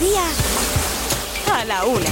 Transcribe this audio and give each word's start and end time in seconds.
Andalucía 0.00 0.22
a 1.52 1.64
la 1.66 1.84
una. 1.84 2.10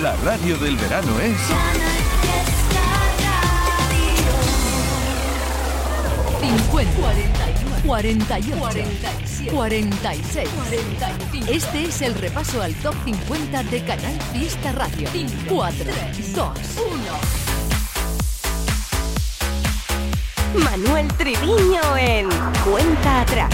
La 0.00 0.16
radio 0.16 0.56
del 0.56 0.76
verano 0.76 1.20
es... 1.20 1.36
50, 6.40 6.92
41, 7.00 7.76
48, 7.86 8.58
46, 9.52 10.48
45. 10.48 11.52
Este 11.52 11.84
es 11.84 12.02
el 12.02 12.14
repaso 12.14 12.62
al 12.62 12.74
top 12.76 12.94
50 13.04 13.62
de 13.64 13.84
Canal 13.84 14.18
Fiesta 14.32 14.72
Radio. 14.72 15.08
4, 15.48 15.84
2, 16.34 16.48
1. 16.76 17.43
Manuel 20.54 21.08
Triviño 21.14 21.96
en 21.98 22.28
Cuenta 22.64 23.22
Atrás. 23.22 23.50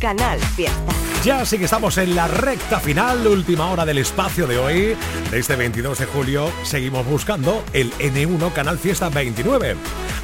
Canal 0.00 0.38
Fiesta. 0.40 0.92
Ya 1.24 1.44
sí 1.44 1.58
que 1.58 1.64
estamos 1.64 1.98
en 1.98 2.14
la 2.14 2.28
recta 2.28 2.80
final, 2.80 3.26
última 3.26 3.70
hora 3.70 3.84
del 3.84 3.98
espacio 3.98 4.46
de 4.46 4.58
hoy. 4.58 4.96
De 5.30 5.38
este 5.38 5.56
22 5.56 5.98
de 5.98 6.06
julio 6.06 6.50
seguimos 6.62 7.04
buscando 7.04 7.62
el 7.72 7.92
N1 7.94 8.52
Canal 8.52 8.78
Fiesta 8.78 9.08
29. 9.08 9.76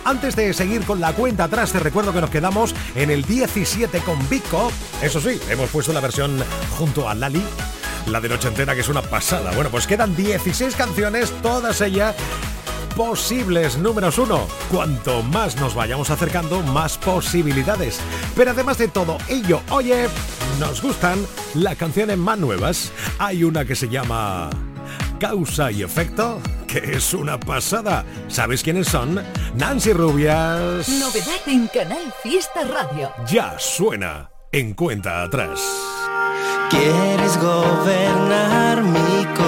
Antes 0.05 0.37
de 0.37 0.53
seguir 0.55 0.85
con 0.85 1.01
la 1.01 1.13
cuenta 1.13 1.45
atrás, 1.45 1.73
te 1.73 1.81
recuerdo 1.81 2.13
que 2.13 2.21
nos 2.21 2.31
quedamos 2.31 2.75
en 2.95 3.11
el 3.11 3.25
17 3.25 3.99
con 4.01 4.29
Vico. 4.29 4.71
Eso 5.03 5.21
sí, 5.21 5.39
hemos 5.51 5.69
puesto 5.71 5.93
la 5.93 6.01
versión 6.01 6.43
junto 6.79 7.09
a 7.09 7.15
Lali, 7.15 7.43
la 8.07 8.21
de 8.21 8.29
noche 8.29 8.49
entera, 8.49 8.75
que 8.75 8.81
es 8.81 8.89
una 8.89 9.03
pasada. 9.03 9.51
Bueno, 9.53 9.71
pues 9.71 9.87
quedan 9.87 10.15
16 10.17 10.75
canciones, 10.77 11.33
todas 11.43 11.81
ellas 11.81 12.15
posibles 12.95 13.77
números 13.79 14.19
uno. 14.19 14.47
Cuanto 14.71 15.23
más 15.23 15.57
nos 15.57 15.75
vayamos 15.75 16.11
acercando, 16.11 16.63
más 16.63 16.99
posibilidades. 16.99 18.01
Pero 18.37 18.53
además 18.53 18.79
de 18.79 18.89
todo 18.89 19.19
ello, 19.29 19.61
oye, 19.71 20.09
nos 20.61 20.81
gustan 20.83 21.19
las 21.55 21.77
canciones 21.77 22.19
más 22.19 22.39
nuevas. 22.39 22.93
Hay 23.19 23.45
una 23.45 23.65
que 23.65 23.75
se 23.75 23.89
llama 23.89 24.51
Causa 25.19 25.71
y 25.71 25.83
Efecto, 25.83 26.41
que 26.67 26.97
es 26.97 27.15
una 27.15 27.39
pasada. 27.39 28.05
¿Sabes 28.29 28.63
quiénes 28.63 28.89
son? 28.89 29.23
Nancy 29.57 29.93
Rubias. 29.93 30.89
Novedad 30.89 31.41
en 31.47 31.69
Canal 31.69 32.13
Fiesta 32.23 32.65
Radio. 32.65 33.11
Ya 33.29 33.57
suena 33.59 34.31
en 34.53 34.75
cuenta 34.75 35.23
atrás. 35.23 35.61
Quieres 36.71 37.37
gobernar 37.41 38.83
mi 38.83 39.25
corazón 39.27 39.44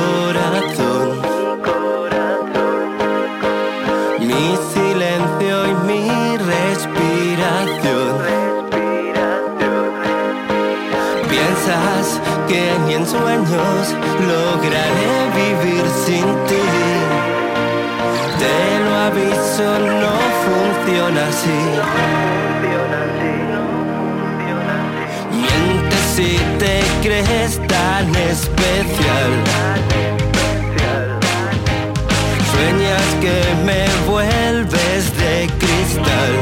crees 27.25 27.59
tan 27.69 28.15
especial 28.15 29.31
Sueñas 32.53 33.09
que 33.21 33.41
me 33.65 33.85
vuelves 34.11 35.17
de 35.19 35.47
cristal. 35.59 36.33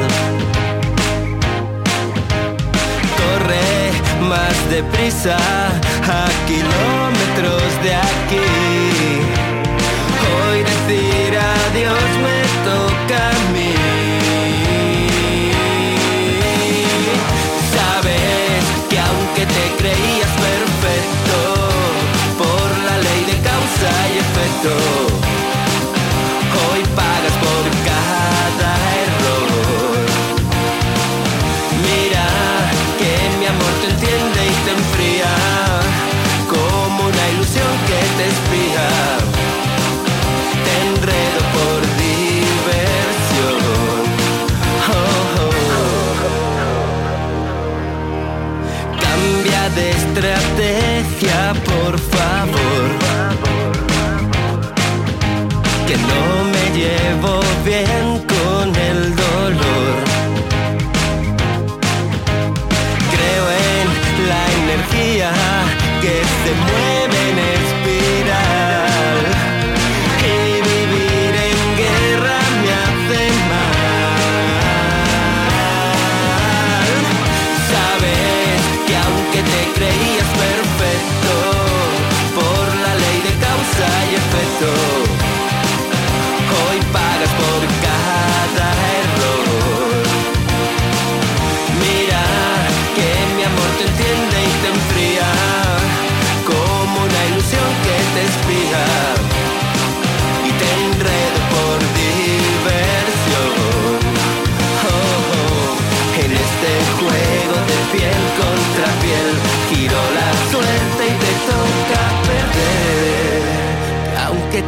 Corre 3.18 3.90
más 4.28 4.54
deprisa 4.70 5.36
a 5.36 6.28
kilómetros 6.46 7.68
de 7.82 7.94
aquí. 7.94 8.50
Hoy 10.36 10.58
decir 10.62 11.38
adiós 11.38 12.13
y 24.64 25.03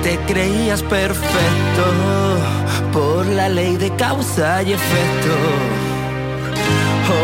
te 0.07 0.17
creías 0.33 0.85
perfecto 0.85 1.85
por 2.93 3.27
la 3.27 3.49
ley 3.49 3.77
de 3.77 3.91
causa 3.97 4.63
y 4.63 4.73
efecto. 4.73 5.35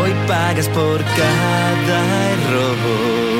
Hoy 0.01 0.11
pagas 0.27 0.67
por 0.67 1.01
cada 1.01 1.99
error. 2.33 3.32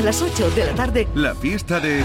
A 0.00 0.02
las 0.02 0.22
8 0.22 0.50
de 0.52 0.66
la 0.66 0.74
tarde. 0.74 1.08
La 1.14 1.34
fiesta 1.34 1.78
de... 1.78 2.02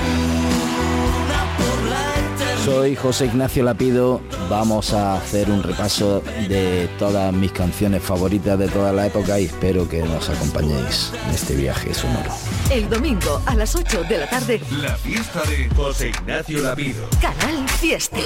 Soy 2.66 2.96
José 2.96 3.28
Ignacio 3.28 3.64
Lapido. 3.64 4.22
Vamos 4.50 4.92
a 4.92 5.16
hacer 5.16 5.50
un 5.50 5.64
repaso 5.64 6.22
de 6.50 6.90
todas 6.98 7.32
mis 7.32 7.52
canciones 7.52 8.02
favoritas 8.02 8.58
de 8.58 8.68
toda 8.68 8.92
la 8.92 9.06
época 9.06 9.40
y 9.40 9.46
espero 9.46 9.88
que 9.88 10.02
nos 10.02 10.30
acompañéis 10.30 11.12
en 11.28 11.36
este 11.36 11.56
viaje 11.56 11.94
sonoro. 11.94 12.32
El 12.72 12.90
domingo 12.90 13.42
a 13.46 13.56
las 13.56 13.76
8 13.76 14.04
de 14.10 14.18
la 14.18 14.30
tarde, 14.30 14.60
La 14.82 14.96
fiesta 14.98 15.44
de 15.44 15.70
José 15.76 16.10
Ignacio 16.10 16.62
Lavido. 16.64 17.08
Canal 17.22 17.70
Fiesta. 17.70 18.18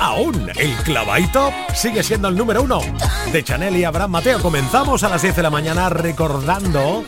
Aún 0.00 0.50
el 0.56 0.74
clavadito 0.84 1.52
sigue 1.74 2.02
siendo 2.02 2.28
el 2.28 2.36
número 2.36 2.62
uno 2.62 2.80
de 3.32 3.42
Chanel 3.42 3.76
y 3.76 3.84
Abraham 3.84 4.12
Mateo. 4.12 4.40
Comenzamos 4.40 5.02
a 5.02 5.08
las 5.08 5.22
10 5.22 5.36
de 5.36 5.42
la 5.42 5.50
mañana 5.50 5.88
recordando 5.88 7.04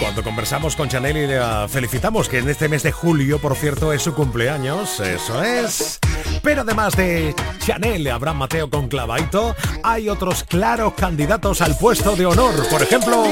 cuando 0.00 0.22
conversamos 0.22 0.76
con 0.76 0.88
Chanel 0.88 1.16
y 1.16 1.26
la 1.26 1.66
felicitamos 1.68 2.28
que 2.28 2.38
en 2.38 2.48
este 2.48 2.68
mes 2.68 2.82
de 2.82 2.92
julio, 2.92 3.38
por 3.38 3.56
cierto, 3.56 3.92
es 3.92 4.02
su 4.02 4.14
cumpleaños. 4.14 5.00
Eso 5.00 5.42
es. 5.42 5.98
Pero 6.42 6.62
además 6.62 6.96
de 6.96 7.34
Chanel 7.58 8.06
Abraham 8.08 8.38
Mateo 8.38 8.70
con 8.70 8.88
clavadito, 8.88 9.54
hay 9.82 10.08
otros 10.08 10.44
claros 10.44 10.94
candidatos 10.94 11.60
al 11.60 11.76
puesto 11.76 12.16
de 12.16 12.26
honor. 12.26 12.54
Por 12.68 12.82
ejemplo, 12.82 13.24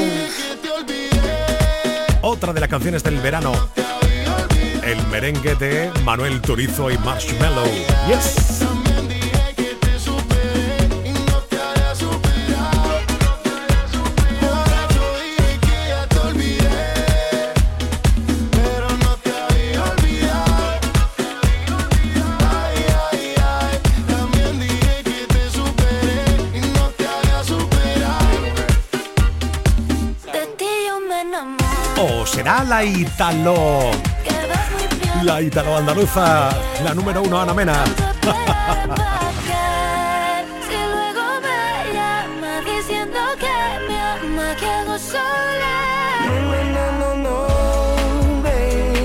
otra 2.22 2.52
de 2.52 2.60
las 2.60 2.68
canciones 2.68 3.02
del 3.02 3.18
verano. 3.20 3.52
El 4.82 5.04
merengue 5.08 5.54
de 5.56 5.90
Manuel 6.04 6.40
Turizo 6.40 6.90
y 6.90 6.98
Marshmallow. 6.98 7.66
Yes. 8.08 8.75
Será 32.46 32.62
la 32.62 32.84
Italo. 32.84 33.90
La 35.24 35.42
Italo 35.42 35.78
andaluza, 35.78 36.48
la 36.84 36.94
número 36.94 37.22
uno, 37.22 37.40
Ana 37.40 37.52
Mena. 37.52 37.82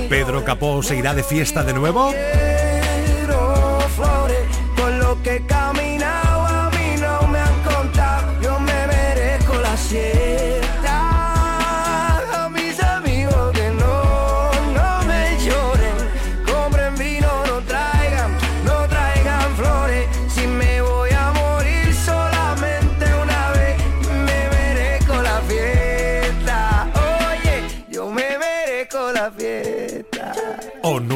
Pedro 0.09 0.43
Capó 0.43 0.83
se 0.83 0.97
irá 0.97 1.15
de 1.15 1.23
fiesta 1.23 1.63
de 1.63 1.73
nuevo. 1.73 2.13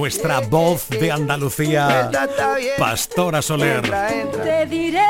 Nuestra 0.05 0.39
voz 0.39 0.87
de 0.87 1.11
Andalucía. 1.11 2.11
Pastora 2.77 3.41
Soler. 3.41 3.81
Te 4.43 4.67
diré 4.67 5.01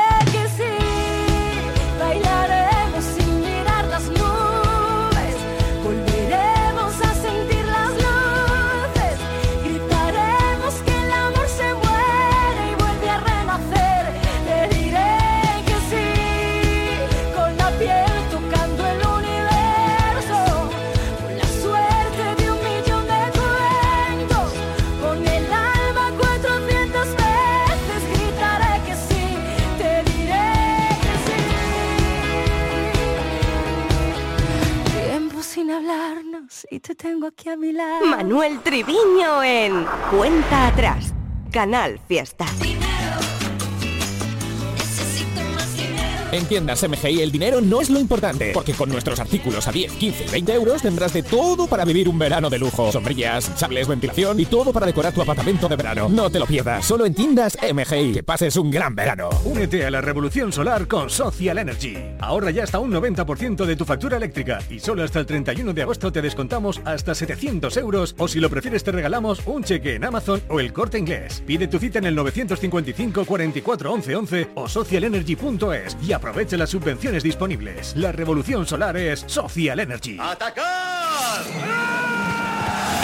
tengo 36.96 37.26
aquí 37.26 37.48
a 37.48 37.56
mi 37.56 37.72
lado. 37.72 38.06
Manuel 38.06 38.60
Triviño 38.60 39.42
en 39.42 39.86
Cuenta 40.10 40.68
Atrás. 40.68 41.12
Canal 41.52 42.00
Fiesta. 42.08 42.46
En 46.32 46.44
tiendas 46.46 46.86
MGI 46.86 47.22
el 47.22 47.30
dinero 47.30 47.60
no 47.60 47.80
es 47.80 47.88
lo 47.88 48.00
importante, 48.00 48.50
porque 48.52 48.72
con 48.72 48.88
nuestros 48.88 49.20
artículos 49.20 49.68
a 49.68 49.72
10, 49.72 49.92
15 49.92 50.24
y 50.24 50.30
20 50.30 50.54
euros 50.54 50.82
tendrás 50.82 51.12
de 51.12 51.22
todo 51.22 51.68
para 51.68 51.84
vivir 51.84 52.08
un 52.08 52.18
verano 52.18 52.50
de 52.50 52.58
lujo. 52.58 52.90
Sombrillas, 52.90 53.52
sables, 53.54 53.86
ventilación 53.86 54.40
y 54.40 54.46
todo 54.46 54.72
para 54.72 54.86
decorar 54.86 55.12
tu 55.12 55.22
apartamento 55.22 55.68
de 55.68 55.76
verano. 55.76 56.08
No 56.08 56.28
te 56.28 56.40
lo 56.40 56.46
pierdas, 56.46 56.84
solo 56.84 57.06
en 57.06 57.14
tiendas 57.14 57.56
MGI. 57.62 58.12
Que 58.12 58.22
pases 58.24 58.56
un 58.56 58.72
gran 58.72 58.96
verano. 58.96 59.30
Únete 59.44 59.86
a 59.86 59.90
la 59.90 60.00
revolución 60.00 60.52
solar 60.52 60.88
con 60.88 61.08
Social 61.10 61.58
Energy. 61.58 61.96
Ahorra 62.18 62.50
ya 62.50 62.64
hasta 62.64 62.80
un 62.80 62.92
90% 62.92 63.64
de 63.64 63.76
tu 63.76 63.84
factura 63.84 64.16
eléctrica 64.16 64.58
y 64.68 64.80
solo 64.80 65.04
hasta 65.04 65.20
el 65.20 65.26
31 65.26 65.72
de 65.72 65.82
agosto 65.82 66.10
te 66.10 66.22
descontamos 66.22 66.80
hasta 66.84 67.14
700 67.14 67.76
euros 67.76 68.16
o 68.18 68.26
si 68.26 68.40
lo 68.40 68.50
prefieres 68.50 68.82
te 68.82 68.90
regalamos 68.90 69.40
un 69.46 69.62
cheque 69.62 69.94
en 69.94 70.04
Amazon 70.04 70.42
o 70.48 70.58
el 70.58 70.72
corte 70.72 70.98
inglés. 70.98 71.42
Pide 71.46 71.68
tu 71.68 71.78
cita 71.78 72.00
en 72.00 72.06
el 72.06 72.16
955 72.16 73.24
44 73.24 73.92
11 73.92 74.16
11 74.16 74.48
o 74.56 74.68
socialenergy.es 74.68 75.96
y 76.02 76.15
aprovecha 76.16 76.56
las 76.56 76.70
subvenciones 76.70 77.22
disponibles. 77.22 77.94
La 77.96 78.12
revolución 78.12 78.66
solar 78.66 78.96
es 78.96 79.24
Social 79.26 79.78
Energy. 79.80 80.18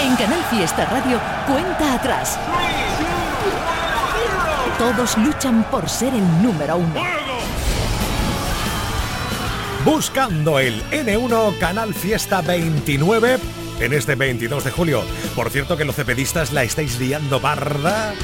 En 0.01 0.17
Canal 0.17 0.45
Fiesta 0.51 0.85
Radio, 0.87 1.21
cuenta 1.47 1.95
atrás. 1.95 2.39
Todos 4.79 5.17
luchan 5.19 5.63
por 5.71 5.89
ser 5.89 6.13
el 6.15 6.43
número 6.43 6.77
uno. 6.77 7.01
Buscando 9.85 10.59
el 10.59 10.83
N1 10.91 11.59
Canal 11.59 11.95
Fiesta 11.95 12.41
29 12.41 13.39
en 13.81 13.93
este 13.93 14.15
22 14.15 14.65
de 14.65 14.71
julio. 14.71 15.03
Por 15.35 15.51
cierto 15.51 15.77
que 15.77 15.85
los 15.85 15.97
cepedistas 15.97 16.53
la 16.53 16.63
estáis 16.63 16.99
liando 16.99 17.41
barda. 17.41 18.15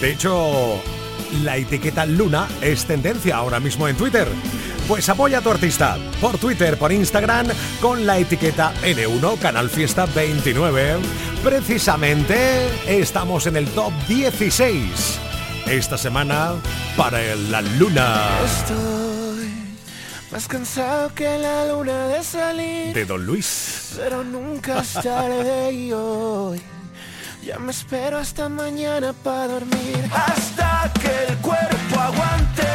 De 0.00 0.12
hecho, 0.12 0.80
la 1.42 1.56
etiqueta 1.56 2.06
Luna 2.06 2.48
es 2.60 2.84
tendencia 2.84 3.36
ahora 3.36 3.60
mismo 3.60 3.88
en 3.88 3.96
Twitter. 3.96 4.28
Pues 4.88 5.08
apoya 5.08 5.38
a 5.38 5.40
tu 5.40 5.50
artista 5.50 5.98
por 6.20 6.38
Twitter, 6.38 6.78
por 6.78 6.92
Instagram, 6.92 7.48
con 7.80 8.06
la 8.06 8.18
etiqueta 8.18 8.72
N1 8.82 9.38
Canal 9.38 9.68
Fiesta 9.68 10.06
29. 10.06 10.98
Precisamente 11.42 12.68
estamos 12.86 13.46
en 13.46 13.56
el 13.56 13.66
top 13.68 13.92
16 14.08 15.18
esta 15.66 15.98
semana 15.98 16.54
para 16.96 17.34
la 17.34 17.60
Luna 17.62 18.28
Estoy 18.44 19.50
más 20.30 20.46
cansado 20.48 21.12
que 21.14 21.38
la 21.38 21.66
luna 21.66 22.08
de 22.08 22.22
salir, 22.22 22.94
de 22.94 23.04
Don 23.04 23.24
Luis. 23.24 23.94
pero 23.96 24.22
nunca 24.24 24.80
es 24.80 24.92
tarde 24.92 25.72
y 25.72 25.92
hoy 25.92 26.60
ya 27.46 27.58
me 27.60 27.70
espero 27.70 28.18
hasta 28.18 28.48
mañana 28.48 29.12
para 29.12 29.46
dormir. 29.46 30.10
Hasta 30.12 30.92
que 31.00 31.32
el 31.32 31.36
cuerpo 31.38 32.00
aguante. 32.00 32.66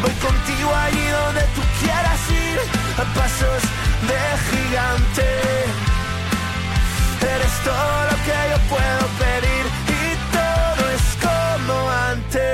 Voy 0.00 0.12
contigo 0.12 0.70
allí 0.74 1.06
donde 1.20 1.42
tú 1.54 1.62
quieras 1.80 2.20
ir, 2.30 2.58
a 2.96 3.04
pasos 3.18 3.62
de 4.08 4.20
gigante. 4.48 5.26
Eres 7.34 7.54
todo 7.68 7.96
lo 8.10 8.16
que 8.26 8.38
yo 8.52 8.58
puedo 8.74 9.04
pedir 9.22 9.64
y 10.00 10.02
todo 10.36 10.82
es 10.96 11.06
como 11.26 11.74
antes. 11.90 12.48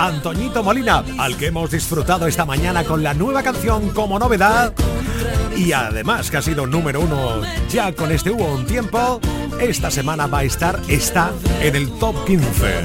Antoñito 0.00 0.64
Molina, 0.64 1.04
al 1.18 1.36
que 1.36 1.46
hemos 1.46 1.70
disfrutado 1.70 2.26
esta 2.26 2.44
mañana 2.44 2.82
con 2.82 3.04
la 3.04 3.14
nueva 3.14 3.42
canción 3.44 3.90
como 3.90 4.18
novedad 4.18 4.72
y 5.58 5.72
además 5.72 6.30
que 6.30 6.36
ha 6.36 6.42
sido 6.42 6.66
número 6.66 7.00
uno 7.00 7.42
ya 7.68 7.92
con 7.92 8.12
este 8.12 8.30
hubo 8.30 8.54
un 8.54 8.64
tiempo, 8.64 9.20
esta 9.60 9.90
semana 9.90 10.26
va 10.26 10.38
a 10.38 10.44
estar, 10.44 10.80
está 10.88 11.32
en 11.60 11.74
el 11.74 11.90
top 11.98 12.24
15. 12.24 12.82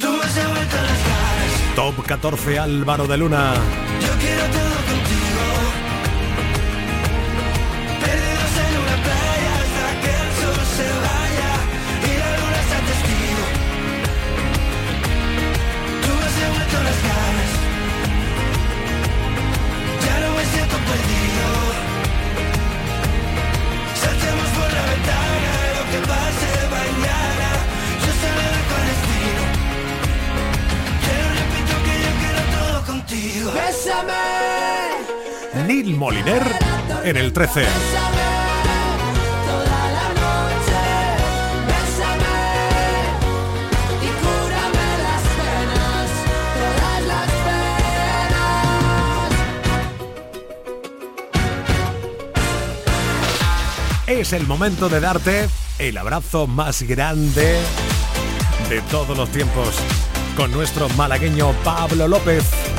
Tú 0.00 0.20
Top 1.74 2.04
14 2.04 2.58
Álvaro 2.58 3.06
de 3.06 3.16
Luna. 3.16 3.54
Bésame. 33.44 34.12
Neil 35.66 35.96
Moliner 35.96 36.42
en 37.04 37.16
el 37.16 37.32
13. 37.32 37.62
Toda 39.46 39.90
la 39.96 40.08
noche, 40.20 40.82
bésame 41.66 42.40
y 44.02 44.08
cúrame 44.20 44.88
las 45.02 45.22
penas, 45.40 46.08
todas 46.60 47.00
las 47.06 47.30
penas. 54.06 54.18
Es 54.20 54.32
el 54.34 54.46
momento 54.46 54.88
de 54.90 55.00
darte 55.00 55.48
el 55.78 55.96
abrazo 55.96 56.46
más 56.46 56.82
grande 56.82 57.58
de 58.68 58.82
todos 58.90 59.16
los 59.16 59.30
tiempos 59.30 59.76
con 60.36 60.52
nuestro 60.52 60.90
malagueño 60.90 61.52
Pablo 61.64 62.06
López. 62.06 62.69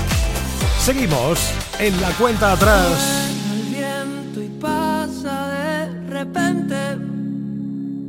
Seguimos 0.82 1.40
en 1.80 2.02
la 2.02 2.10
cuenta 2.18 2.54
atrás. 2.54 3.30
el 3.54 3.62
viento 3.72 4.42
y 4.42 4.48
pasa 4.60 5.48
de 5.50 6.10
repente, 6.10 6.98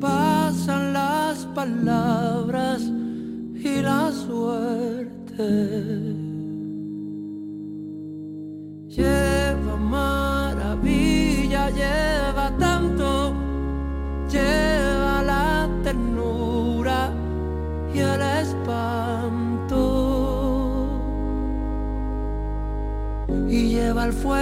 pasan 0.00 0.94
las 0.94 1.44
palabras 1.54 2.80
y 2.80 3.82
la 3.82 4.10
suerte. 4.10 5.44
Lleva 8.88 9.76
maravilla, 9.76 11.68
lleva 11.68 12.56
tanto, 12.58 13.21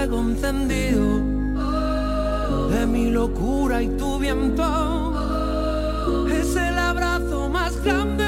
fuego 0.01 0.19
encendido 0.21 1.19
de 2.71 2.87
mi 2.87 3.11
locura 3.11 3.83
y 3.83 3.87
tu 3.97 4.17
viento. 4.17 5.13
Es 6.27 6.55
el 6.55 6.79
abrazo 6.79 7.49
más 7.49 7.79
grande 7.83 8.20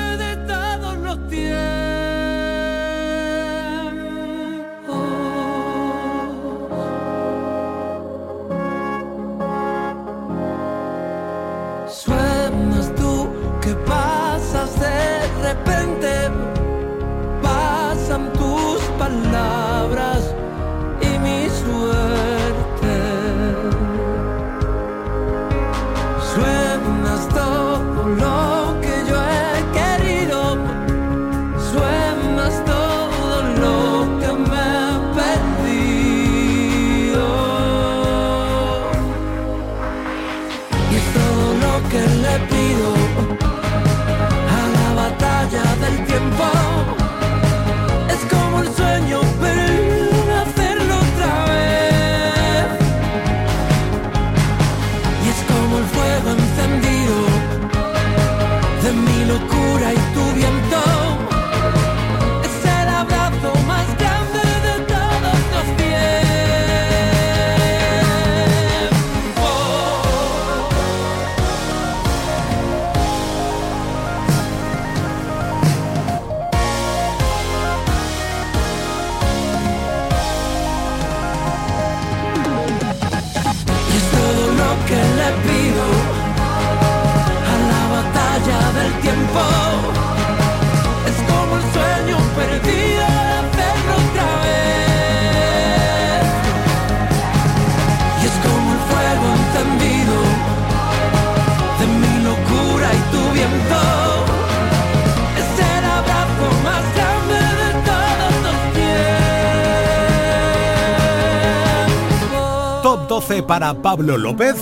11 113.34 113.44
para 113.48 113.74
Pablo 113.74 114.16
López, 114.16 114.56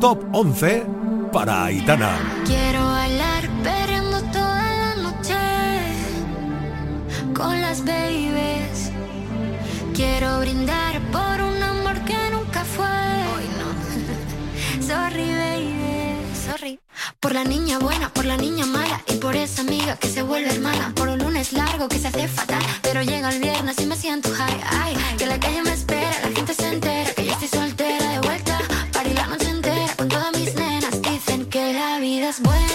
top 0.00 0.24
11 0.32 0.86
para 1.30 1.64
Aitana. 1.64 2.16
Quiero 2.46 2.82
bailar 2.82 3.46
perreando 3.62 4.22
toda 4.32 4.62
la 4.62 4.94
noche 4.94 5.36
con 7.34 7.60
las 7.60 7.84
babies. 7.84 8.90
Quiero 9.92 10.40
brindar 10.40 11.02
por 11.12 11.42
un 11.42 11.62
amor 11.62 12.00
que 12.06 12.16
nunca 12.32 12.64
fue. 12.64 12.86
Hoy 12.86 13.46
no. 13.60 13.68
Sorry, 14.86 15.28
baby. 15.30 16.16
Sorry. 16.46 16.80
Por 17.20 17.34
la 17.34 17.44
niña 17.44 17.78
buena, 17.78 18.08
por 18.08 18.24
la 18.24 18.38
niña 18.38 18.64
mala 18.64 19.02
y 19.06 19.16
por 19.16 19.36
esa 19.36 19.60
amiga 19.60 19.96
que 19.96 20.08
se 20.08 20.22
vuelve 20.22 20.48
hermana. 20.48 20.94
Por 20.96 21.08
un 21.10 21.18
lunes 21.18 21.52
largo 21.52 21.88
que 21.88 21.98
se 21.98 22.08
hace 22.08 22.26
fatal, 22.26 22.62
pero 22.80 23.02
llega 23.02 23.28
el 23.28 23.38
viernes 23.38 23.78
y 23.80 23.86
me 23.86 23.96
siento 23.96 24.30
high. 24.32 24.60
Ay, 24.70 24.96
que 25.18 25.26
la 25.26 25.38
calle 25.38 25.62
me 25.62 25.74
espera, 25.74 26.10
la 26.22 26.34
gente 26.34 26.54
se 26.54 26.68
entera 26.68 27.12
que 27.12 27.26
yo 27.26 27.32
estoy 27.32 27.48
soltera. 27.48 27.87
La 32.28 32.32
vida 32.32 32.36
es 32.36 32.40
buena, 32.42 32.58
buena 32.58 32.67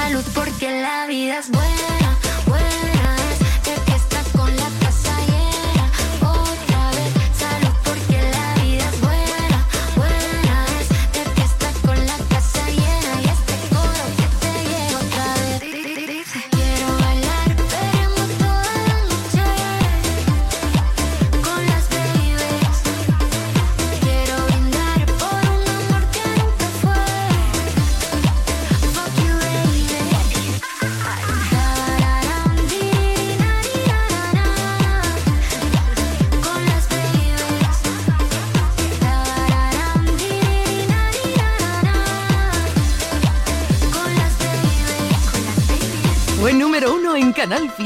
salud 0.00 0.24
porque 0.34 0.80
la 0.80 1.06
vida 1.06 1.38
es 1.38 1.50
buena. 1.50 2.19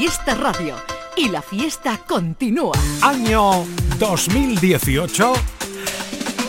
Fiesta 0.05 0.35
Radio 0.35 0.75
y 1.17 1.29
la 1.29 1.41
fiesta 1.41 1.97
continúa. 1.97 2.77
Año 3.01 3.65
2018. 3.97 5.33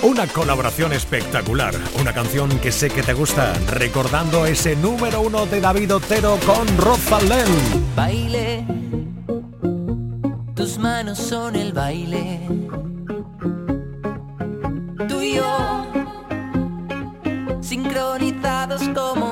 Una 0.02 0.26
colaboración 0.26 0.92
espectacular, 0.92 1.74
una 1.98 2.12
canción 2.12 2.50
que 2.58 2.70
sé 2.70 2.90
que 2.90 3.02
te 3.02 3.14
gusta, 3.14 3.54
recordando 3.70 4.44
ese 4.44 4.76
número 4.76 5.22
uno 5.22 5.46
de 5.46 5.62
David 5.62 5.94
Otero 5.94 6.38
con 6.44 6.68
Rosalén. 6.76 7.46
Baile, 7.96 8.66
tus 10.54 10.76
manos 10.76 11.16
son 11.16 11.56
el 11.56 11.72
baile. 11.72 12.40
Tú 15.08 15.22
y 15.22 15.36
yo, 15.36 15.86
sincronizados 17.62 18.82
como 18.94 19.25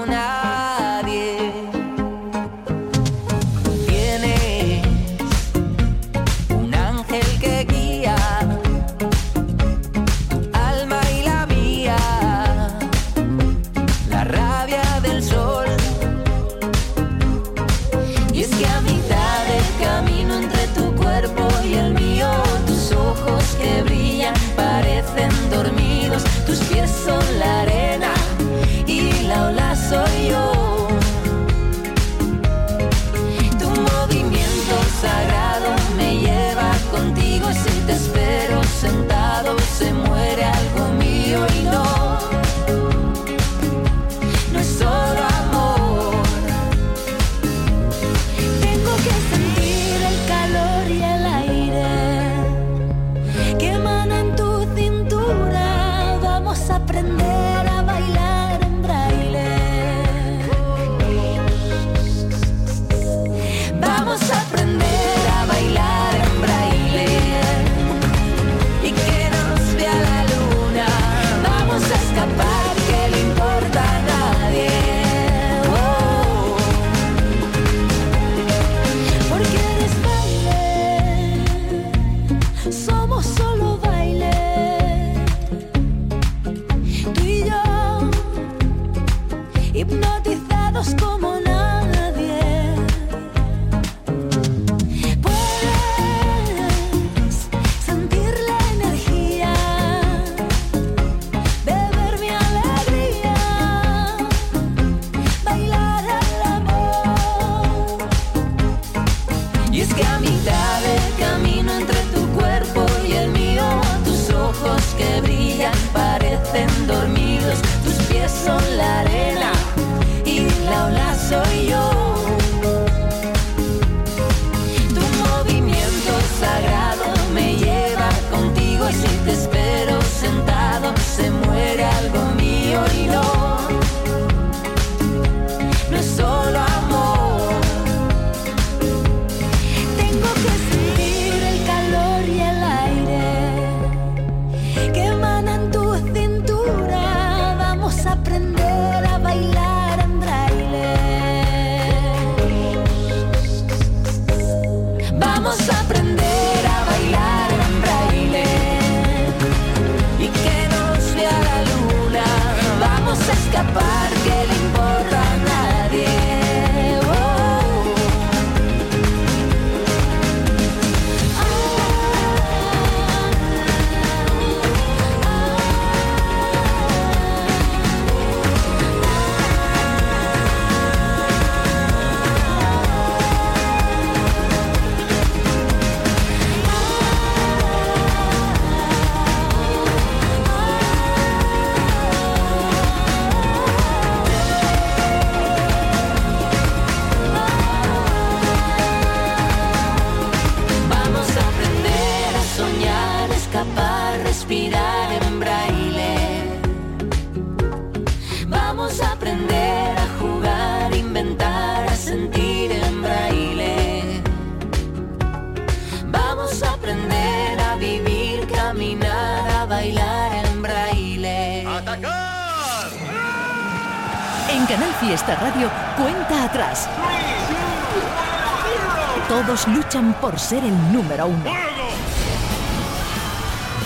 por 230.24 230.40
ser 230.40 230.64
el 230.64 230.90
número 230.90 231.26
uno. 231.26 231.44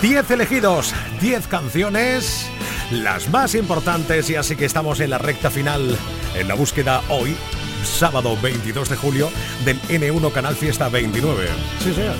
10 0.01 0.31
elegidos, 0.31 0.93
10 1.19 1.47
canciones, 1.47 2.49
las 2.91 3.27
más 3.27 3.55
importantes 3.55 4.29
y 4.29 4.37
así 4.37 4.55
que 4.55 4.63
estamos 4.63 5.01
en 5.01 5.09
la 5.09 5.17
recta 5.17 5.51
final 5.51 5.97
en 6.35 6.47
la 6.47 6.53
búsqueda 6.53 7.01
hoy, 7.09 7.35
sábado 7.83 8.37
22 8.41 8.87
de 8.87 8.95
julio, 8.95 9.29
del 9.65 9.81
N1 9.89 10.31
Canal 10.31 10.55
Fiesta 10.55 10.87
29. 10.87 11.49
Sí, 11.83 11.93
señor. 11.93 12.15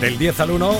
Del 0.00 0.16
10 0.16 0.38
al 0.38 0.50
1 0.52 0.78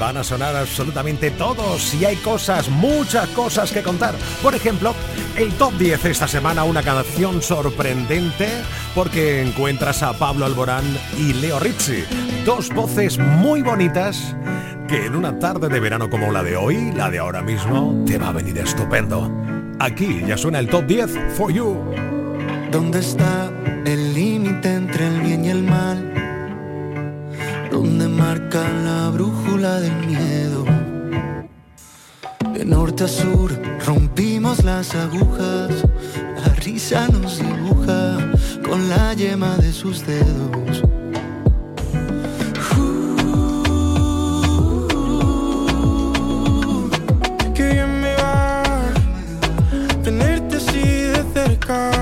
van 0.00 0.16
a 0.16 0.24
sonar 0.24 0.56
absolutamente 0.56 1.30
todos 1.30 1.94
y 1.94 2.04
hay 2.04 2.16
cosas, 2.16 2.68
muchas 2.68 3.28
cosas 3.28 3.70
que 3.70 3.84
contar. 3.84 4.16
Por 4.42 4.56
ejemplo, 4.56 4.92
el 5.36 5.52
top 5.52 5.74
10 5.74 6.04
esta 6.06 6.26
semana, 6.26 6.64
una 6.64 6.82
canción 6.82 7.40
sorprendente 7.40 8.48
porque 8.94 9.42
encuentras 9.42 10.02
a 10.02 10.12
Pablo 10.12 10.44
Alborán 10.44 10.84
y 11.18 11.32
Leo 11.34 11.58
Rizzi, 11.58 12.04
dos 12.44 12.68
voces 12.70 13.18
muy 13.18 13.62
bonitas 13.62 14.36
que 14.88 15.06
en 15.06 15.16
una 15.16 15.38
tarde 15.38 15.68
de 15.68 15.80
verano 15.80 16.10
como 16.10 16.30
la 16.32 16.42
de 16.42 16.56
hoy, 16.56 16.92
la 16.92 17.10
de 17.10 17.18
ahora 17.18 17.42
mismo, 17.42 18.04
te 18.06 18.18
va 18.18 18.28
a 18.28 18.32
venir 18.32 18.58
estupendo. 18.58 19.30
Aquí 19.78 20.22
ya 20.26 20.36
suena 20.36 20.58
el 20.58 20.68
top 20.68 20.86
10 20.86 21.10
for 21.36 21.52
you. 21.52 21.76
¿Dónde 22.70 23.00
está 23.00 23.50
el 23.84 24.14
límite 24.14 24.74
entre 24.74 25.08
el 25.08 25.20
bien 25.20 25.44
y 25.44 25.48
el 25.48 25.62
mal? 25.62 26.12
¿Dónde 27.70 28.08
marca 28.08 28.62
la 28.84 29.08
brújula 29.10 29.80
del 29.80 29.96
miedo? 30.06 30.64
De 32.52 32.64
norte 32.64 33.04
a 33.04 33.08
sur 33.08 33.50
rompimos 33.86 34.62
las 34.62 34.94
agujas, 34.94 35.84
la 36.44 36.54
risa 36.54 37.08
nos 37.08 37.40
con 38.72 38.88
la 38.88 39.12
yema 39.12 39.54
de 39.58 39.70
sus 39.70 40.06
dedos. 40.06 40.82
Que 47.54 47.64
bien 47.70 48.00
me 48.00 48.14
va 48.14 48.62
tenerte 50.02 50.56
así 50.56 50.80
de 50.80 51.22
cerca. 51.34 52.01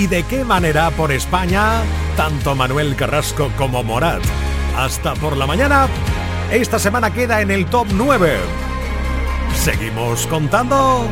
y 0.00 0.06
de 0.06 0.22
qué 0.22 0.46
manera 0.46 0.90
por 0.92 1.12
España, 1.12 1.82
tanto 2.16 2.54
Manuel 2.54 2.96
Carrasco 2.96 3.52
como 3.58 3.82
Morat. 3.82 4.22
Hasta 4.74 5.12
por 5.14 5.36
la 5.36 5.46
mañana, 5.46 5.88
esta 6.50 6.78
semana 6.78 7.12
queda 7.12 7.42
en 7.42 7.50
el 7.50 7.66
top 7.66 7.86
9. 7.92 8.38
Seguimos 9.54 10.26
contando. 10.26 11.06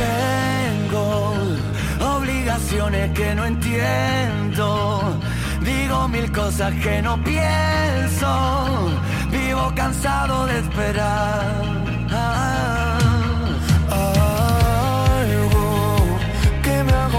Tengo 0.00 1.34
obligaciones 2.00 3.10
que 3.12 3.34
no 3.34 3.44
entiendo. 3.44 5.20
Digo 5.60 6.08
mil 6.08 6.32
cosas 6.32 6.72
que 6.76 7.02
no 7.02 7.22
pienso. 7.22 8.88
Vivo 9.30 9.72
cansado 9.74 10.46
de 10.46 10.60
esperar. 10.60 11.66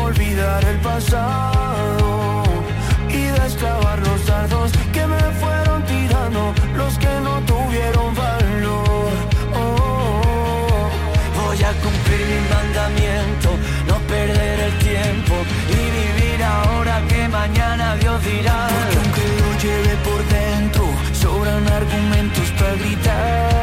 olvidar 0.08 0.64
el 0.64 0.78
pasado 0.80 2.44
y 3.10 3.24
desclavar 3.40 4.00
los 4.08 4.26
dardos 4.26 4.72
que 4.94 5.06
me 5.06 5.24
fueron 5.42 5.84
tirando 5.84 6.54
los 6.76 6.98
que 6.98 7.14
no 7.26 7.34
tuvieron 7.52 8.16
valor. 8.16 9.12
Oh. 9.62 10.90
Voy 11.42 11.60
a 11.70 11.72
cumplir 11.84 12.22
mi 12.32 12.40
mandamiento, 12.56 13.50
no 13.90 13.96
perder 14.14 14.60
el 14.68 14.76
tiempo 14.90 15.36
y 15.78 15.80
vivir 16.00 16.44
ahora 16.44 17.02
que 17.10 17.28
mañana 17.28 17.96
Dios 17.98 18.24
dirá. 18.24 18.68
Porque 18.70 18.98
aunque 19.02 19.26
lo 19.42 19.50
lleve 19.64 19.94
por 20.08 20.22
dentro, 20.40 20.84
sobran 21.22 21.68
argumentos 21.80 22.48
para 22.58 22.76
gritar 22.76 23.57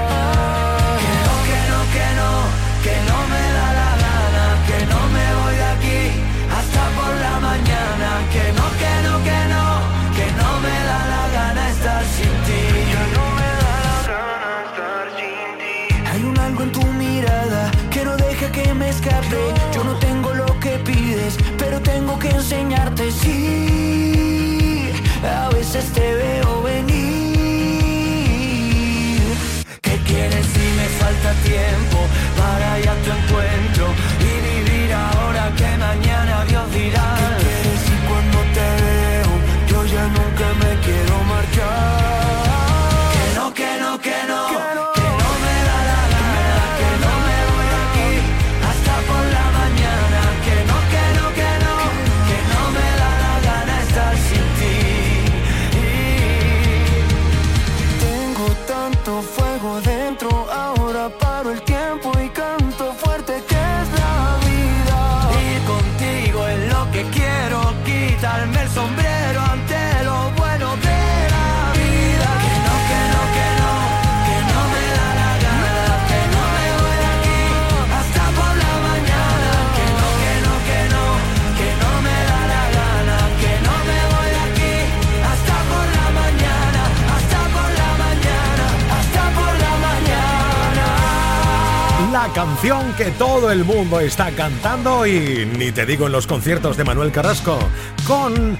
canción 92.35 92.93
que 92.95 93.13
todo 93.13 93.53
el 93.53 93.65
mundo 93.65 94.01
está 94.01 94.33
cantando 94.33 95.07
y 95.07 95.47
ni 95.57 95.71
te 95.71 95.87
digo 95.87 96.07
en 96.07 96.13
los 96.13 96.27
conciertos 96.27 96.77
de 96.77 96.83
Manuel 96.83 97.13
Carrasco, 97.13 97.59
con 98.07 98.59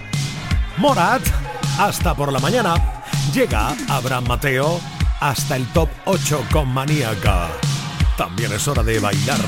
Morat 0.77 1.23
hasta 1.79 2.15
por 2.15 2.33
la 2.33 2.39
mañana. 2.39 2.75
Llega 3.35 3.75
Abraham 3.89 4.29
Mateo 4.29 4.81
hasta 5.21 5.57
el 5.57 5.67
top 5.73 5.89
8 6.05 6.47
con 6.53 6.69
Maníaca. 6.69 7.49
También 8.17 8.53
es 8.53 8.67
hora 8.69 8.85
de 8.85 9.01
bailar. 9.01 9.41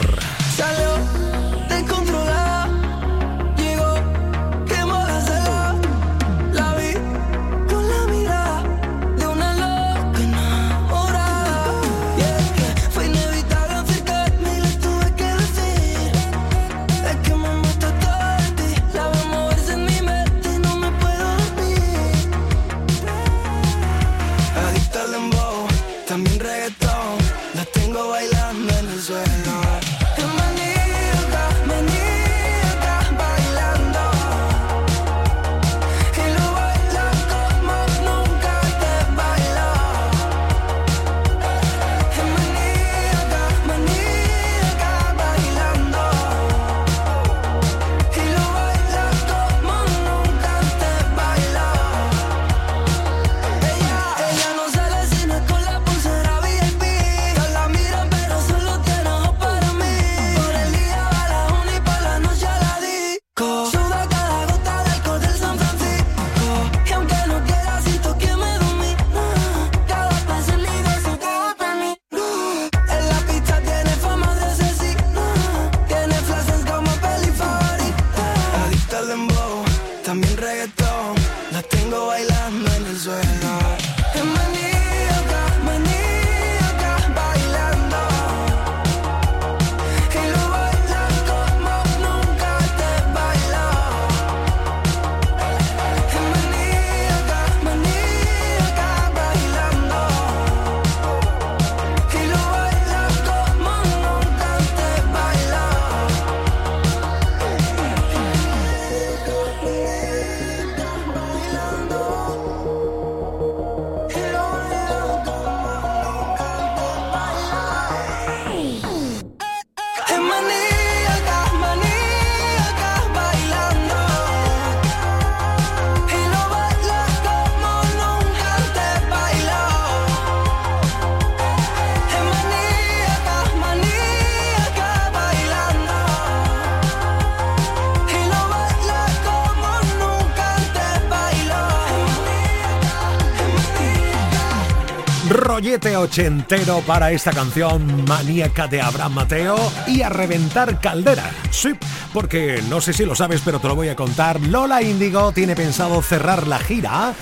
Ambiente 145.76 145.96
ochentero 145.98 146.80
para 146.86 147.12
esta 147.12 147.32
canción 147.32 148.06
maníaca 148.06 148.66
de 148.66 148.80
Abraham 148.80 149.12
Mateo 149.12 149.56
y 149.86 150.00
a 150.00 150.08
reventar 150.08 150.80
caldera. 150.80 151.30
Sí, 151.50 151.74
porque 152.14 152.62
no 152.70 152.80
sé 152.80 152.94
si 152.94 153.04
lo 153.04 153.14
sabes, 153.14 153.42
pero 153.44 153.58
te 153.58 153.68
lo 153.68 153.74
voy 153.74 153.90
a 153.90 153.94
contar. 153.94 154.40
Lola 154.40 154.80
Índigo 154.80 155.32
tiene 155.32 155.54
pensado 155.54 156.00
cerrar 156.00 156.46
la 156.46 156.60
gira 156.60 157.12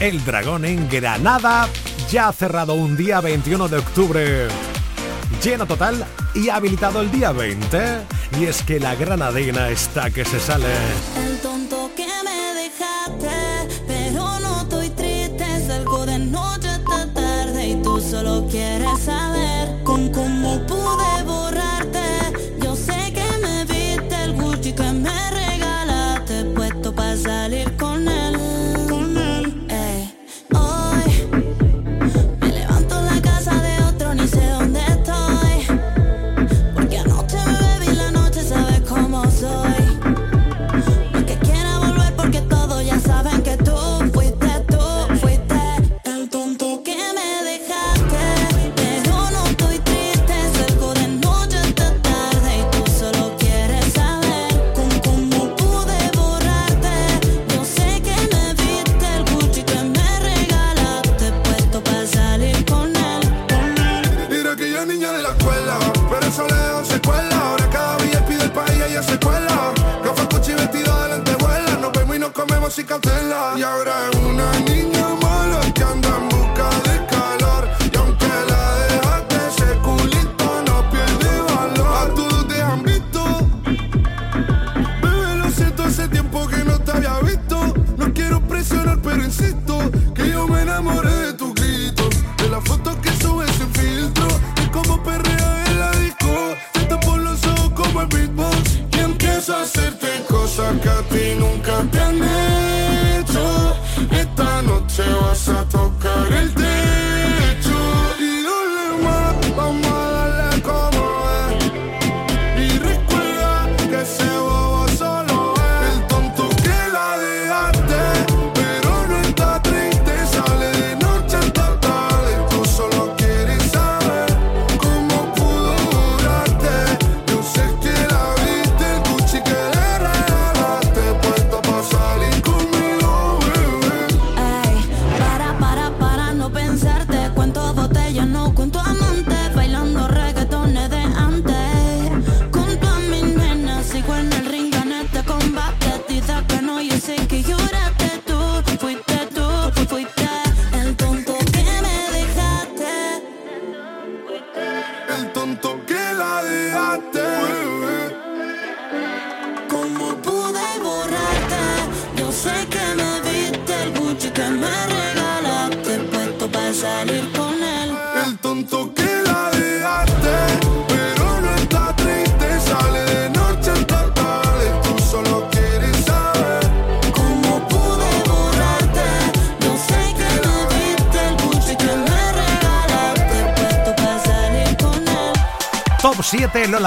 El 0.00 0.24
Dragón 0.24 0.64
en 0.64 0.88
Granada. 0.88 1.68
Ya 2.10 2.28
ha 2.28 2.32
cerrado 2.32 2.72
un 2.72 2.96
día 2.96 3.20
21 3.20 3.68
de 3.68 3.76
octubre 3.76 4.48
lleno 5.42 5.66
total 5.66 6.06
y 6.34 6.48
ha 6.48 6.56
habilitado 6.56 7.02
el 7.02 7.10
día 7.10 7.32
20. 7.32 7.80
Y 8.40 8.46
es 8.46 8.62
que 8.62 8.80
la 8.80 8.94
granadina 8.94 9.68
está 9.68 10.08
que 10.08 10.24
se 10.24 10.40
sale. 10.40 10.72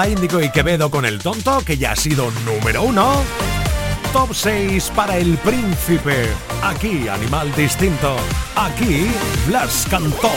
Lola 0.02 0.08
Índigo 0.08 0.40
y 0.40 0.50
Quevedo 0.50 0.90
con 0.90 1.04
El 1.04 1.20
Tonto, 1.20 1.62
que 1.64 1.78
ya 1.78 1.92
ha 1.92 1.96
sido 1.96 2.30
número 2.44 2.82
uno. 2.82 3.22
Top 4.12 4.34
6 4.34 4.90
para 4.96 5.16
El 5.16 5.38
Príncipe. 5.38 6.26
Aquí, 6.62 7.06
Animal 7.06 7.54
Distinto. 7.54 8.16
Aquí, 8.56 9.06
Blas 9.46 9.86
cantó. 9.88 10.30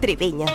Triviño. 0.00 0.46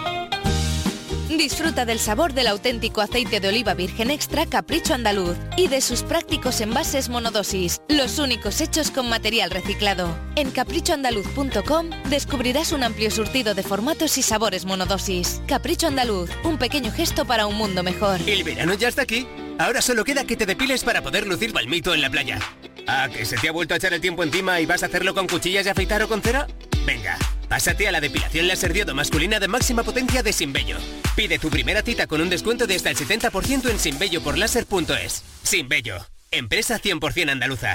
Disfruta 1.38 1.86
del 1.86 1.98
sabor 1.98 2.34
del 2.34 2.48
auténtico 2.48 3.02
aceite 3.02 3.40
de 3.40 3.48
oliva 3.48 3.74
virgen 3.74 4.12
extra 4.12 4.46
Capricho 4.46 4.94
Andaluz 4.94 5.38
y 5.58 5.70
de 5.70 5.82
sus 5.82 6.04
prácticos 6.04 6.62
envases 6.62 7.10
monodosis, 7.10 7.82
los 7.88 8.20
únicos 8.20 8.62
hechos 8.62 8.92
con 8.92 9.10
material 9.10 9.50
reciclado. 9.50 10.16
En 10.36 10.52
caprichoandaluz.com 10.52 11.90
descubrirás 12.10 12.74
un 12.74 12.84
amplio 12.84 13.10
surtido 13.10 13.56
de 13.56 13.64
formatos 13.64 14.18
y 14.18 14.22
sabores 14.22 14.66
monodosis. 14.66 15.42
Capricho 15.48 15.88
Andaluz, 15.88 16.30
un 16.44 16.58
pequeño 16.58 16.92
gesto 16.92 17.26
para 17.26 17.48
un 17.48 17.56
mundo 17.56 17.82
mejor. 17.82 18.20
El 18.28 18.44
verano 18.44 18.74
ya 18.74 18.90
está 18.90 19.04
aquí. 19.04 19.26
Ahora 19.58 19.82
solo 19.82 20.04
queda 20.04 20.26
que 20.26 20.36
te 20.36 20.46
depiles 20.46 20.84
para 20.84 21.02
poder 21.02 21.26
lucir 21.26 21.54
balmito 21.54 21.94
en 21.94 22.02
la 22.02 22.10
playa. 22.10 22.40
Ah, 22.88 23.08
¿que 23.12 23.26
se 23.26 23.38
te 23.38 23.48
ha 23.48 23.52
vuelto 23.52 23.74
a 23.74 23.78
echar 23.78 23.94
el 23.94 24.02
tiempo 24.02 24.24
encima 24.24 24.60
y 24.60 24.66
vas 24.66 24.84
a 24.84 24.88
hacerlo 24.88 25.14
con 25.14 25.28
cuchillas 25.28 25.66
de 25.66 25.72
afeitar 25.72 26.04
o 26.04 26.08
con 26.08 26.22
cera? 26.22 26.48
Venga, 26.86 27.18
pásate 27.52 27.86
a 27.86 27.92
la 27.92 28.00
depilación 28.00 28.48
láser 28.48 28.72
diodo 28.72 28.96
masculina 28.96 29.38
de 29.38 29.50
máxima 29.50 29.84
potencia 29.84 30.24
de 30.24 30.32
Sinbello. 30.32 30.78
Pide 31.18 31.38
tu 31.38 31.50
primera 31.50 31.82
cita 31.82 32.08
con 32.08 32.22
un 32.22 32.30
descuento 32.30 32.66
de 32.66 32.78
hasta 32.78 32.92
el 32.92 32.96
70% 32.96 33.70
en 33.70 33.78
sinbelloporláser.es. 33.78 35.22
Sinbello, 35.44 35.98
empresa 36.32 36.80
100% 36.80 37.30
andaluza. 37.30 37.74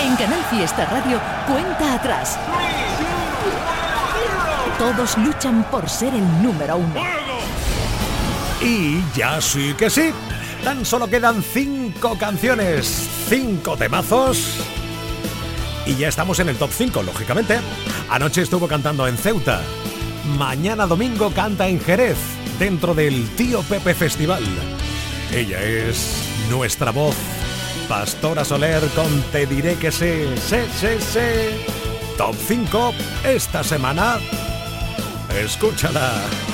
En 0.00 0.16
Canal 0.16 0.44
Fiesta 0.50 0.84
Radio, 0.86 1.20
cuenta 1.46 1.94
atrás. 1.94 2.36
Todos 4.76 5.16
luchan 5.18 5.62
por 5.70 5.88
ser 5.88 6.12
el 6.12 6.42
número 6.42 6.76
uno. 6.76 7.04
Y 8.60 9.00
ya 9.16 9.40
sí 9.40 9.74
que 9.78 9.88
sí. 9.88 10.10
Tan 10.64 10.84
solo 10.84 11.08
quedan 11.08 11.40
cinco 11.40 12.18
canciones, 12.18 13.08
cinco 13.28 13.76
temazos. 13.76 14.79
Y 15.86 15.96
ya 15.96 16.08
estamos 16.08 16.38
en 16.40 16.48
el 16.48 16.56
top 16.56 16.70
5, 16.72 17.02
lógicamente. 17.02 17.58
Anoche 18.08 18.42
estuvo 18.42 18.68
cantando 18.68 19.06
en 19.06 19.16
Ceuta. 19.16 19.62
Mañana 20.38 20.86
domingo 20.86 21.30
canta 21.30 21.68
en 21.68 21.80
Jerez, 21.80 22.18
dentro 22.58 22.94
del 22.94 23.28
Tío 23.36 23.62
Pepe 23.62 23.94
Festival. 23.94 24.44
Ella 25.32 25.62
es 25.62 26.24
nuestra 26.50 26.90
voz, 26.90 27.14
Pastora 27.88 28.44
Soler 28.44 28.82
con 28.94 29.22
Te 29.32 29.46
diré 29.46 29.76
que 29.76 29.90
sé, 29.90 30.36
sé, 30.36 30.66
sé, 30.78 31.00
sé. 31.00 31.50
Top 32.16 32.34
5 32.46 32.94
esta 33.24 33.64
semana. 33.64 34.18
Escúchala. 35.34 36.49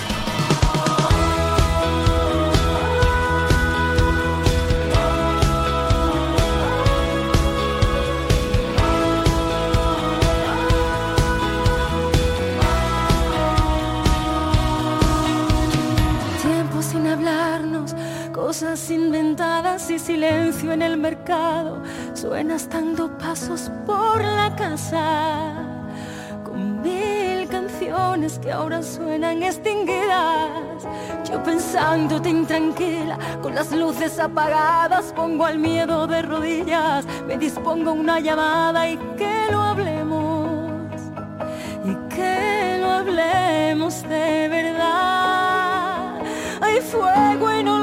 En 20.76 20.82
el 20.82 20.96
mercado. 20.98 21.82
Suenas 22.12 22.68
dando 22.68 23.16
pasos 23.16 23.70
por 23.86 24.22
la 24.22 24.54
casa 24.54 25.54
con 26.44 26.82
mil 26.82 27.48
canciones 27.48 28.38
que 28.38 28.52
ahora 28.52 28.82
suenan 28.82 29.42
extinguidas. 29.42 30.84
Yo 31.28 31.42
pensándote 31.42 32.28
intranquila, 32.28 33.18
con 33.42 33.54
las 33.54 33.72
luces 33.72 34.18
apagadas, 34.18 35.12
pongo 35.14 35.46
al 35.46 35.58
miedo 35.58 36.06
de 36.06 36.20
rodillas, 36.22 37.06
me 37.26 37.38
dispongo 37.38 37.92
una 37.92 38.20
llamada 38.20 38.88
y 38.88 38.96
que 39.16 39.34
lo 39.50 39.60
hablemos 39.60 41.00
y 41.84 42.14
que 42.14 42.78
lo 42.80 42.90
hablemos 42.90 44.02
de 44.02 44.48
verdad. 44.48 46.20
Hay 46.60 46.80
fuego 46.80 47.52
inolvidado, 47.52 47.75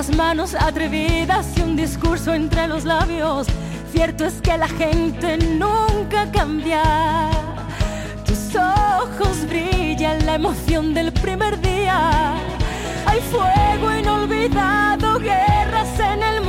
las 0.00 0.16
manos 0.16 0.54
atrevidas 0.54 1.46
y 1.58 1.60
un 1.60 1.76
discurso 1.76 2.32
entre 2.32 2.66
los 2.66 2.86
labios. 2.86 3.46
Cierto 3.92 4.24
es 4.24 4.40
que 4.40 4.56
la 4.56 4.66
gente 4.66 5.36
nunca 5.36 6.26
cambia. 6.32 7.28
Tus 8.24 8.56
ojos 8.56 9.46
brillan 9.46 10.24
la 10.24 10.36
emoción 10.36 10.94
del 10.94 11.12
primer 11.12 11.60
día. 11.60 12.32
Hay 13.04 13.20
fuego 13.30 13.94
inolvidado, 13.94 15.18
guerras 15.18 16.00
en 16.00 16.22
el 16.22 16.39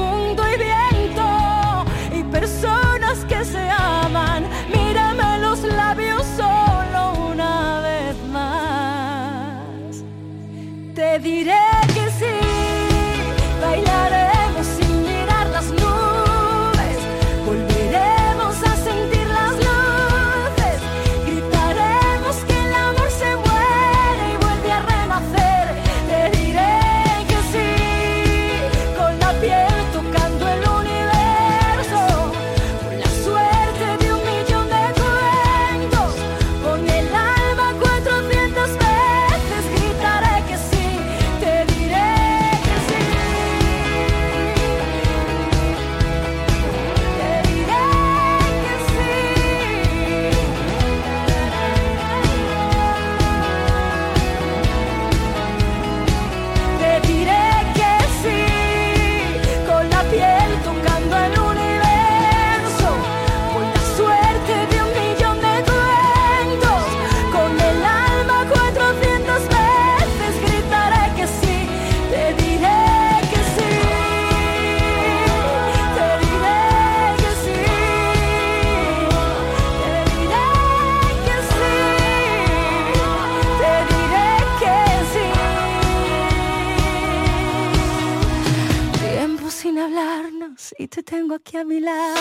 te 91.04 91.16
tengo 91.16 91.36
aquí 91.36 91.58
a 91.58 91.64
mi 91.64 91.80
lado. 91.80 92.16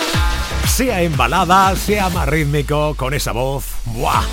Sea 0.67 1.01
en 1.01 1.15
balada, 1.15 1.75
sea 1.75 2.09
más 2.09 2.27
rítmico, 2.27 2.95
con 2.95 3.13
esa 3.13 3.31
voz, 3.31 3.65
¡buah! 3.85 4.23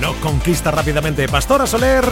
Nos 0.00 0.16
conquista 0.16 0.70
rápidamente 0.70 1.28
Pastora 1.28 1.66
Soler 1.66 2.04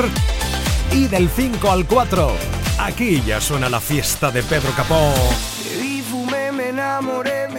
y 0.92 1.06
del 1.06 1.28
5 1.28 1.70
al 1.70 1.86
4. 1.86 2.32
Aquí 2.78 3.22
ya 3.26 3.40
suena 3.40 3.68
la 3.68 3.80
fiesta 3.80 4.30
de 4.30 4.42
Pedro 4.42 4.70
Capó. 4.76 5.12
Bebí, 5.64 6.02
fumé, 6.02 6.52
me 6.52 6.68
enamoré, 6.68 7.33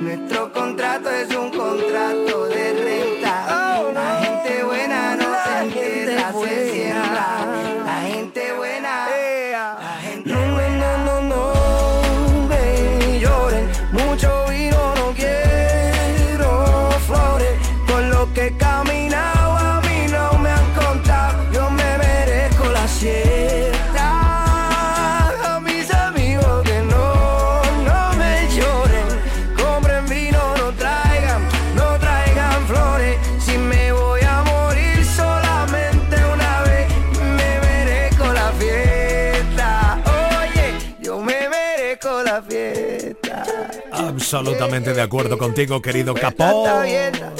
Nuestro 0.00 0.52
contrato 0.52 1.10
es 1.10 1.34
un 1.34 1.50
contrato 1.50 2.46
de 2.48 2.72
renta. 2.74 3.29
Absolutamente 44.32 44.94
de 44.94 45.02
acuerdo 45.02 45.36
contigo, 45.36 45.82
querido 45.82 46.14
Capó. 46.14 46.64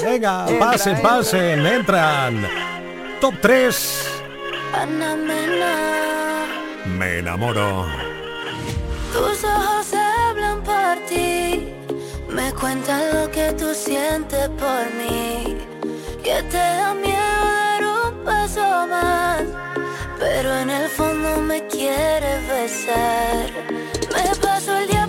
Venga, 0.03 0.45
pasen, 0.59 1.01
pasen, 1.01 1.65
entran. 1.65 2.45
Top 3.21 3.33
3. 3.41 4.07
Ana 4.73 5.15
Mena. 5.15 6.47
Me 6.97 7.19
enamoro. 7.19 7.85
Tus 9.13 9.41
ojos 9.45 9.87
hablan 9.93 10.61
por 10.63 10.97
ti, 11.07 11.65
me 12.27 12.51
cuentan 12.59 13.01
lo 13.13 13.31
que 13.31 13.53
tú 13.53 13.73
sientes 13.73 14.49
por 14.49 14.85
mí, 14.99 15.55
que 16.21 16.43
te 16.43 16.57
da 16.57 16.93
miedo 16.93 17.15
dar 17.15 17.83
un 17.85 18.25
paso 18.25 18.87
más, 18.87 19.43
pero 20.19 20.57
en 20.57 20.69
el 20.69 20.89
fondo 20.89 21.37
me 21.37 21.65
quieres 21.67 22.45
besar. 22.49 23.45
Me 24.13 24.35
paso 24.35 24.75
el 24.75 24.87
día 24.89 25.00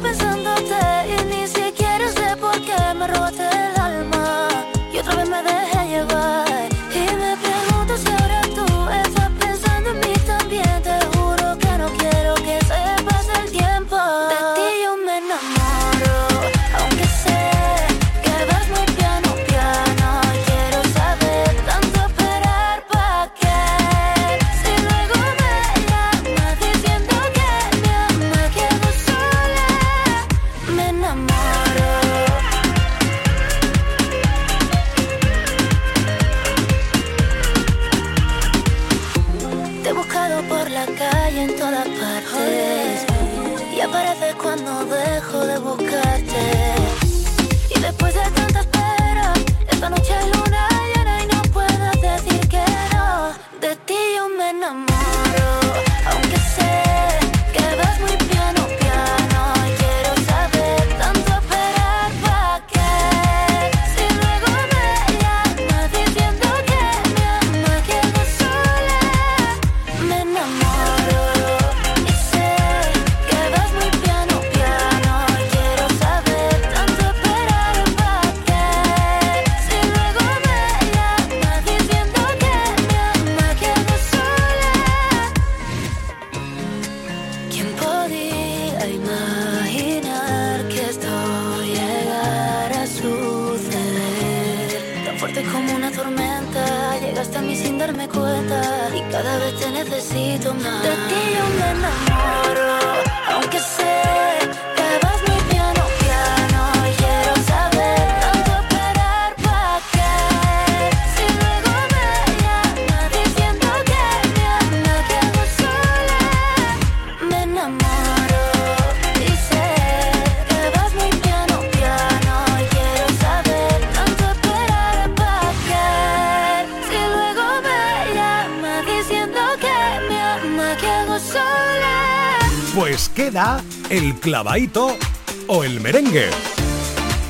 Pues 132.93 133.09
queda 133.09 133.65
el 133.89 134.17
clavadito 134.17 134.99
o 135.47 135.65
el 135.65 135.81
merengue. 135.81 136.29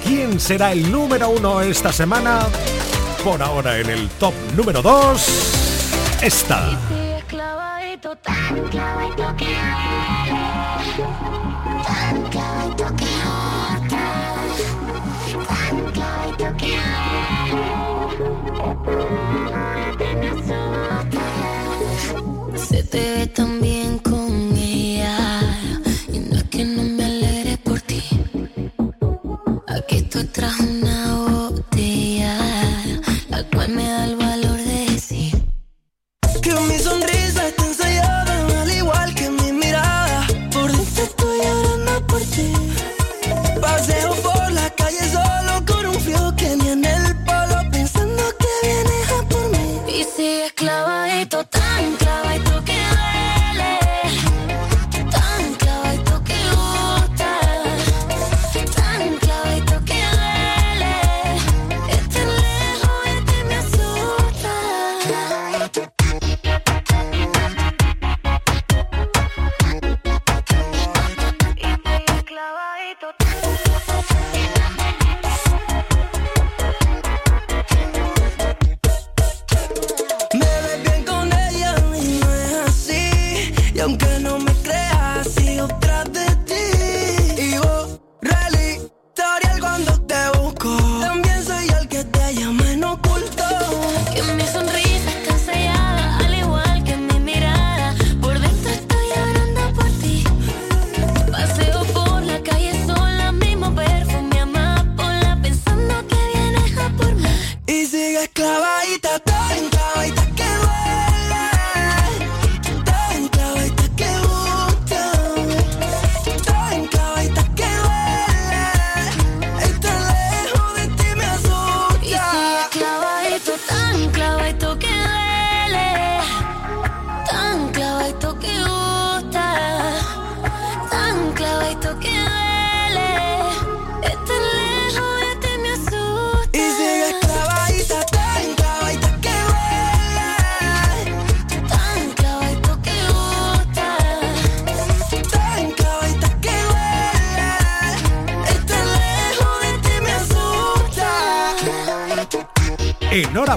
¿Quién 0.03 0.41
será 0.41 0.73
el 0.73 0.91
número 0.91 1.29
uno 1.29 1.61
esta 1.61 1.93
semana? 1.93 2.49
Por 3.23 3.41
ahora 3.41 3.79
en 3.79 3.89
el 3.89 4.09
top 4.19 4.35
número 4.57 4.83
2 4.83 6.21
está. 6.21 6.69
Se 22.57 22.83
te 22.83 23.27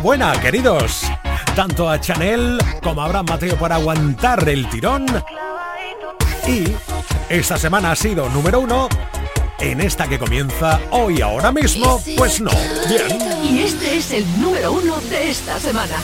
Enhorabuena, 0.06 0.40
queridos. 0.40 1.02
Tanto 1.56 1.90
a 1.90 2.00
Chanel 2.00 2.60
como 2.84 3.02
a 3.02 3.06
Abraham 3.06 3.26
Mateo 3.28 3.58
por 3.58 3.74
aguantar 3.74 4.48
el 4.48 4.70
tirón. 4.70 5.08
Y 6.48 6.64
esta 7.28 7.58
semana 7.58 7.90
ha 7.90 7.96
sido 7.96 8.30
número 8.30 8.60
uno. 8.60 8.88
En 9.58 9.82
esta 9.82 10.08
que 10.08 10.20
comienza 10.20 10.80
hoy, 10.92 11.22
ahora 11.22 11.52
mismo, 11.52 12.00
pues 12.18 12.40
no. 12.40 12.52
Bien. 12.88 13.20
Y 13.44 13.62
este 13.64 13.98
es 13.98 14.12
el 14.12 14.40
número 14.40 14.74
uno 14.74 14.98
de 15.10 15.32
esta 15.32 15.60
semana. 15.60 15.96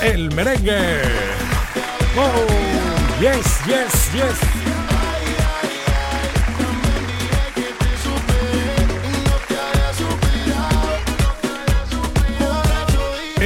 El 0.00 0.32
merengue. 0.32 1.02
Oh, 2.16 3.20
yes, 3.20 3.58
yes, 3.66 4.12
yes. 4.12 4.49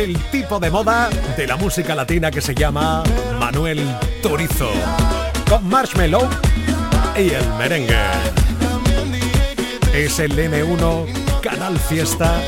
El 0.05 0.19
tipo 0.31 0.61
de 0.61 0.71
moda 0.71 1.09
de 1.35 1.47
la 1.47 1.57
música 1.57 1.95
latina 1.95 2.31
que 2.31 2.43
se 2.43 2.55
llama 2.55 3.03
Manuel 3.41 3.83
Turizo. 4.23 4.69
Con 5.49 5.67
Marshmello 5.67 6.29
y 7.17 7.31
el 7.31 7.49
merengue. 7.55 7.97
Es 9.95 10.19
el 10.19 10.37
N1 10.37 11.41
Canal 11.41 11.79
Fiesta 11.79 12.39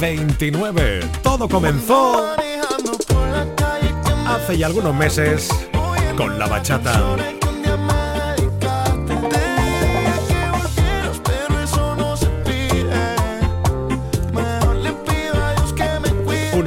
29. 0.00 1.00
Todo 1.22 1.50
comenzó 1.50 2.34
hace 4.26 4.56
ya 4.56 4.64
algunos 4.64 4.94
meses 4.94 5.50
con 6.16 6.38
la 6.38 6.46
bachata. 6.46 6.98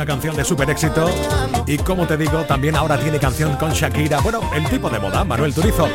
Canción 0.06 0.36
de 0.36 0.46
super 0.46 0.70
éxito 0.70 1.10
y 1.66 1.78
como 1.80 2.06
te 2.06 2.16
digo, 2.16 2.44
también 2.44 2.76
ahora 2.76 2.98
tiene 2.98 3.18
canción 3.18 3.56
con 3.56 3.72
Shakira. 3.72 4.20
Bueno, 4.22 4.40
el 4.54 4.68
tipo 4.70 4.90
de 4.90 5.00
moda, 5.00 5.24
Manuel 5.24 5.54
Turizo. 5.54 5.88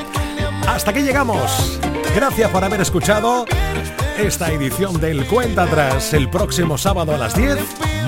Hasta 0.66 0.90
aquí 0.90 1.02
llegamos. 1.02 1.78
Gracias 2.14 2.50
por 2.50 2.64
haber 2.64 2.80
escuchado 2.80 3.44
esta 4.18 4.50
edición 4.52 5.00
del 5.00 5.26
Cuenta 5.26 5.62
Atrás 5.62 6.12
el 6.12 6.28
próximo 6.28 6.76
sábado 6.76 7.14
a 7.14 7.18
las 7.18 7.34
10. 7.34 7.58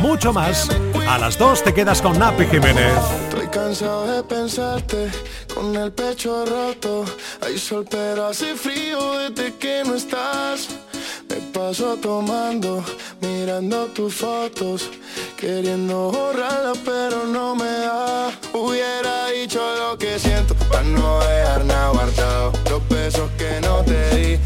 Mucho 0.01 0.33
más. 0.33 0.69
A 1.09 1.19
las 1.19 1.39
2 1.39 1.63
te 1.63 1.73
quedas 1.73 2.03
con 2.03 2.19
Napi 2.19 2.47
Jiménez. 2.47 2.93
Queriendo 15.43 16.13
borrarlas 16.13 16.79
pero 16.85 17.27
no 17.27 17.57
me 17.57 17.65
da. 17.65 18.31
Hubiera 18.55 19.27
dicho 19.27 19.61
lo 19.77 19.99
que 19.99 20.17
siento 20.17 20.55
para 20.71 20.85
no 20.85 21.19
dejar 21.19 21.65
nada 21.65 21.89
guardado. 21.91 22.53
Los 22.71 22.89
besos 22.89 23.29
que 23.37 23.61
no 23.61 23.83
te 23.83 24.17
di, 24.17 24.39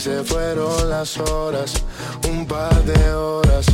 se 0.00 0.24
fueron 0.24 0.88
las 0.88 1.18
horas, 1.18 1.74
un 2.28 2.46
par 2.46 2.84
de 2.84 3.14
horas. 3.14 3.66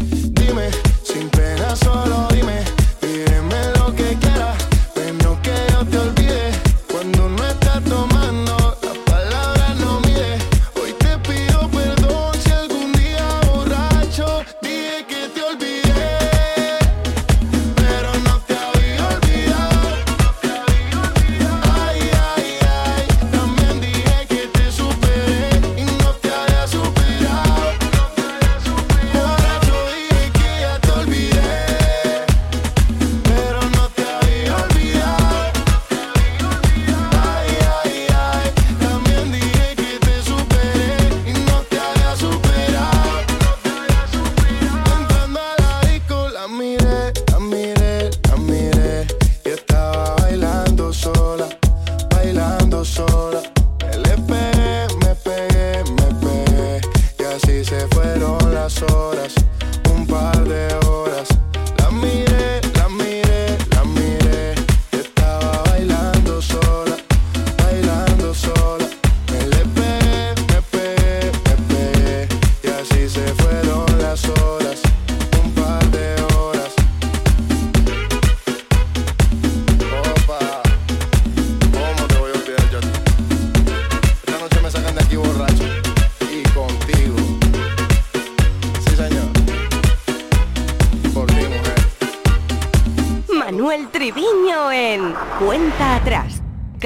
Dime, 0.00 0.68
sin 1.02 1.28
pena 1.30 1.74
solo 1.74 2.28
dime, 2.32 2.62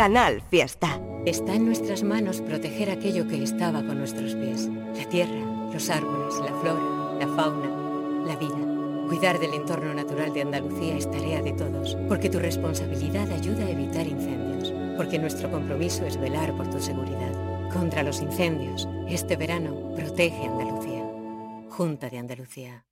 Canal 0.08 0.40
Fiesta. 0.40 0.98
Está 1.26 1.54
en 1.54 1.66
nuestras 1.66 2.02
manos 2.02 2.40
proteger 2.40 2.88
aquello 2.88 3.28
que 3.28 3.42
estaba 3.42 3.84
con 3.84 3.98
nuestros 3.98 4.34
pies. 4.36 4.66
La 4.96 5.06
tierra, 5.06 5.38
los 5.70 5.90
árboles, 5.90 6.34
la 6.36 6.58
flora, 6.62 7.18
la 7.20 7.28
fauna, 7.36 8.24
la 8.24 8.34
vida. 8.36 9.06
Cuidar 9.06 9.38
del 9.38 9.52
entorno 9.52 9.92
natural 9.92 10.32
de 10.32 10.40
Andalucía 10.40 10.96
es 10.96 11.10
tarea 11.10 11.42
de 11.42 11.52
todos, 11.52 11.94
porque 12.08 12.30
tu 12.30 12.38
responsabilidad 12.38 13.30
ayuda 13.30 13.66
a 13.66 13.70
evitar 13.70 14.06
incendios, 14.06 14.72
porque 14.96 15.18
nuestro 15.18 15.50
compromiso 15.50 16.06
es 16.06 16.18
velar 16.18 16.56
por 16.56 16.70
tu 16.70 16.80
seguridad. 16.80 17.68
Contra 17.70 18.02
los 18.02 18.22
incendios, 18.22 18.88
este 19.10 19.36
verano 19.36 19.92
protege 19.94 20.46
Andalucía. 20.46 21.04
Junta 21.68 22.08
de 22.08 22.18
Andalucía. 22.18 22.86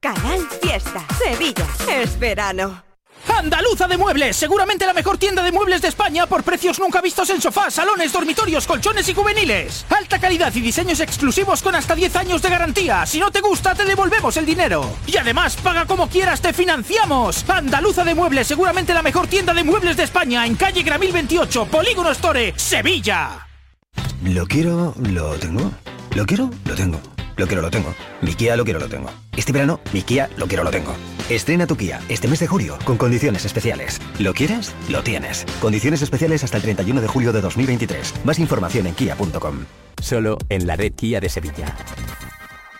Canal 0.00 0.40
Fiesta. 0.60 1.06
Sevilla. 1.16 1.68
Es 1.88 2.18
verano. 2.18 2.85
Andaluza 3.28 3.88
de 3.88 3.96
Muebles, 3.96 4.36
seguramente 4.36 4.86
la 4.86 4.92
mejor 4.92 5.18
tienda 5.18 5.42
de 5.42 5.52
muebles 5.52 5.82
de 5.82 5.88
España 5.88 6.26
por 6.26 6.42
precios 6.42 6.78
nunca 6.78 7.00
vistos 7.00 7.30
en 7.30 7.40
sofás, 7.40 7.74
salones, 7.74 8.12
dormitorios, 8.12 8.66
colchones 8.66 9.08
y 9.08 9.14
juveniles. 9.14 9.84
Alta 9.90 10.18
calidad 10.18 10.54
y 10.54 10.60
diseños 10.60 11.00
exclusivos 11.00 11.62
con 11.62 11.74
hasta 11.74 11.94
10 11.94 12.16
años 12.16 12.42
de 12.42 12.50
garantía. 12.50 13.04
Si 13.06 13.18
no 13.18 13.30
te 13.30 13.40
gusta, 13.40 13.74
te 13.74 13.84
devolvemos 13.84 14.36
el 14.36 14.46
dinero. 14.46 14.90
Y 15.06 15.16
además, 15.16 15.56
paga 15.56 15.86
como 15.86 16.08
quieras, 16.08 16.40
te 16.40 16.52
financiamos. 16.52 17.44
Andaluza 17.48 18.04
de 18.04 18.14
Muebles, 18.14 18.46
seguramente 18.46 18.94
la 18.94 19.02
mejor 19.02 19.26
tienda 19.26 19.54
de 19.54 19.64
muebles 19.64 19.96
de 19.96 20.04
España 20.04 20.46
en 20.46 20.56
calle 20.56 20.82
Gramil 20.82 21.12
28, 21.12 21.66
Polígono 21.66 22.10
Store, 22.10 22.54
Sevilla. 22.56 23.46
Lo 24.24 24.46
quiero, 24.46 24.94
lo 24.98 25.34
tengo. 25.34 25.72
Lo 26.14 26.24
quiero, 26.26 26.50
lo 26.64 26.74
tengo. 26.74 27.00
Lo 27.36 27.46
quiero, 27.46 27.62
lo 27.62 27.70
tengo. 27.70 27.94
Mi 28.22 28.32
lo 28.32 28.64
quiero, 28.64 28.80
lo 28.80 28.88
tengo. 28.88 29.10
Este 29.36 29.52
verano, 29.52 29.80
mi 29.92 30.02
Kia 30.02 30.30
lo 30.36 30.46
quiero, 30.46 30.64
lo 30.64 30.70
tengo. 30.70 30.96
Estrena 31.28 31.66
tu 31.66 31.76
Kia 31.76 32.00
este 32.08 32.28
mes 32.28 32.38
de 32.38 32.46
julio 32.46 32.78
con 32.84 32.96
condiciones 32.96 33.44
especiales. 33.44 34.00
¿Lo 34.20 34.32
quieres? 34.32 34.72
Lo 34.88 35.02
tienes. 35.02 35.44
Condiciones 35.60 36.00
especiales 36.02 36.44
hasta 36.44 36.56
el 36.56 36.62
31 36.62 37.00
de 37.00 37.08
julio 37.08 37.32
de 37.32 37.40
2023. 37.40 38.14
Más 38.24 38.38
información 38.38 38.86
en 38.86 38.94
kia.com. 38.94 39.64
Solo 40.00 40.38
en 40.48 40.68
la 40.68 40.76
red 40.76 40.92
Kia 40.92 41.20
de 41.20 41.28
Sevilla. 41.28 41.76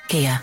Kia. 0.07 0.43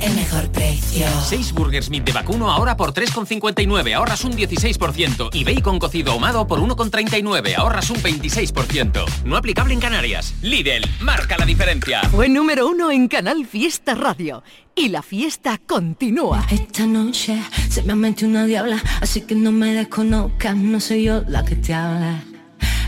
el 0.00 0.14
mejor 0.14 0.50
precio. 0.50 1.06
6 1.28 1.52
Burgers 1.52 1.90
Meat 1.90 2.04
de 2.04 2.12
vacuno 2.12 2.50
ahora 2.50 2.76
por 2.76 2.92
3,59, 2.92 3.94
ahorras 3.94 4.24
un 4.24 4.32
16%. 4.32 5.30
Y 5.32 5.44
bacon 5.44 5.78
cocido 5.78 6.12
ahumado 6.12 6.46
por 6.46 6.60
1,39, 6.60 7.56
ahorras 7.56 7.90
un 7.90 7.96
26%. 7.98 9.04
No 9.24 9.36
aplicable 9.36 9.74
en 9.74 9.80
Canarias. 9.80 10.34
Lidl, 10.42 10.84
marca 11.00 11.36
la 11.38 11.46
diferencia. 11.46 12.02
Fue 12.10 12.28
número 12.28 12.68
uno 12.68 12.90
en 12.90 13.08
Canal 13.08 13.46
Fiesta 13.46 13.94
Radio. 13.94 14.42
Y 14.74 14.88
la 14.88 15.02
fiesta 15.02 15.58
continúa. 15.66 16.46
Esta 16.50 16.86
noche 16.86 17.40
se 17.70 17.82
me 17.82 17.92
ha 17.92 17.96
metido 17.96 18.28
una 18.28 18.44
diabla, 18.44 18.82
así 19.00 19.22
que 19.22 19.34
no 19.34 19.50
me 19.50 19.72
desconozcas, 19.72 20.54
no 20.56 20.80
soy 20.80 21.04
yo 21.04 21.22
la 21.28 21.44
que 21.44 21.56
te 21.56 21.72
habla, 21.72 22.22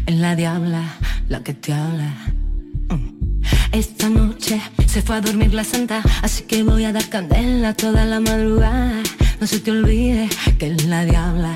es 0.04 0.14
la 0.14 0.36
diabla 0.36 0.98
la 1.28 1.42
que 1.42 1.54
te 1.54 1.72
habla. 1.72 2.14
Mm. 2.90 3.42
Esta 3.72 4.08
noche 4.08 4.60
se 4.88 5.02
fue 5.02 5.16
a 5.16 5.20
dormir 5.20 5.52
la 5.52 5.64
santa, 5.64 6.02
así 6.22 6.44
que 6.44 6.62
voy 6.62 6.84
a 6.84 6.92
dar 6.92 7.08
candela 7.08 7.74
toda 7.74 8.06
la 8.06 8.20
madrugada. 8.20 9.02
No 9.38 9.46
se 9.46 9.60
te 9.60 9.70
olvide 9.70 10.28
que 10.58 10.68
es 10.68 10.84
la 10.86 11.04
diabla 11.04 11.54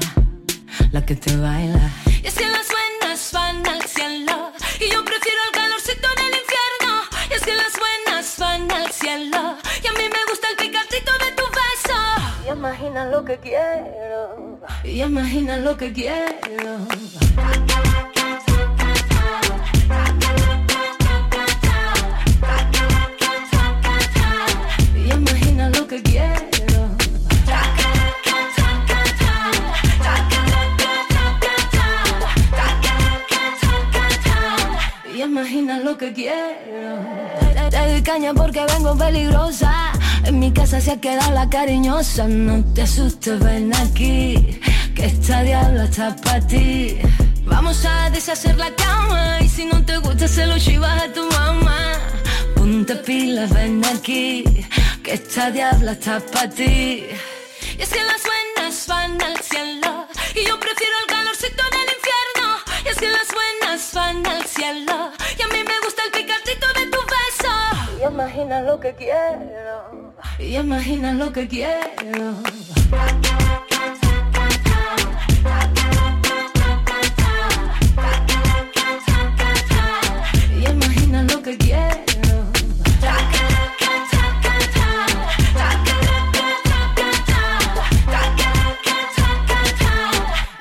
la 0.93 1.05
que 1.05 1.17
te 1.17 1.37
baila. 1.37 1.91
Y 2.23 2.27
es 2.27 2.35
que 2.35 2.47
las 2.47 2.67
buenas 2.69 3.31
van 3.33 3.67
al 3.67 3.83
cielo 3.83 4.53
Y 4.81 4.93
yo 4.93 5.05
prefiero 5.05 5.39
el 5.49 5.53
calorcito 5.53 6.09
del 6.17 6.35
infierno 6.43 7.03
Y 7.31 7.35
es 7.35 7.43
que 7.43 7.55
las 7.55 7.73
buenas 7.79 8.39
van 8.39 8.71
al 8.71 8.93
cielo 8.93 9.57
Y 9.83 9.87
a 9.87 9.93
mí 9.93 10.05
me 10.13 10.25
gusta 10.31 10.49
el 10.51 10.57
picantito 10.57 11.13
de 11.13 11.33
tu 11.33 11.45
beso 11.61 11.99
Y 12.47 12.51
imagina 12.53 13.07
lo 13.07 13.25
que 13.25 13.39
quiero. 13.39 14.61
Y 14.85 15.03
imagina 15.03 15.57
lo 15.57 15.77
que 15.77 15.93
quiero. 15.93 16.17
Y 16.45 16.61
imagina 17.01 17.77
lo 17.79 18.03
que 18.05 18.13
quiero. 19.83 20.12
Lo 35.93 35.99
que 35.99 36.13
quiero. 36.13 36.39
Te, 37.71 37.79
te 37.79 38.03
caña 38.03 38.33
porque 38.33 38.65
vengo 38.73 38.97
peligrosa. 38.97 39.93
En 40.25 40.39
mi 40.39 40.51
casa 40.53 40.81
se 40.81 40.93
ha 40.93 41.01
quedado 41.01 41.33
la 41.33 41.49
cariñosa. 41.49 42.27
No 42.29 42.65
te 42.75 42.83
asustes, 42.83 43.39
ven 43.41 43.75
aquí. 43.77 44.61
Que 44.95 45.07
esta 45.07 45.43
diabla 45.43 45.85
está 45.85 46.17
para 46.17 46.47
ti. 46.47 46.99
Vamos 47.45 47.85
a 47.85 48.11
deshacer 48.11 48.57
la 48.57 48.71
cama. 48.75 49.41
Y 49.43 49.49
si 49.49 49.65
no 49.67 49.85
te 49.85 49.99
gusta, 49.99 50.27
se 50.29 50.47
lo 50.47 50.59
chivas 50.59 51.03
a 51.03 51.13
tu 51.13 51.25
mamá. 51.29 51.81
Ponte 52.57 52.97
pilas, 52.97 53.51
ven 53.51 53.83
aquí. 53.85 54.45
Que 55.03 55.15
esta 55.15 55.51
diabla 55.51 55.93
está 55.93 56.21
para 56.21 56.49
ti. 56.49 57.05
Y 57.79 57.83
es 57.83 57.89
que 57.89 58.03
las 58.03 58.23
buenas 58.31 58.87
van 58.87 59.21
al 59.21 59.39
cielo. 59.41 60.07
Y 60.35 60.47
yo 60.49 60.59
prefiero 60.59 60.95
el 61.03 61.07
calorcito 61.15 61.63
del 61.77 61.89
infierno. 61.99 62.49
Y 62.85 62.89
es 62.89 62.97
que 62.97 63.09
las 63.09 63.29
buenas 63.39 63.93
van 63.93 64.27
al 64.27 64.45
cielo. 64.47 65.13
Y 65.39 65.43
a 65.43 65.49
mí 65.49 65.65
me 65.65 65.82
Y 68.03 68.05
imagina 68.05 68.61
lo 68.63 68.81
que 68.81 68.93
quiero. 68.95 70.17
Y 70.37 70.57
imagina 70.57 71.13
lo 71.13 71.33
que 71.33 71.47
quiero. 71.47 72.35
Y 80.59 80.65
imagina 80.69 81.23
lo 81.23 81.43
que 81.43 81.57
quiero. 81.57 81.97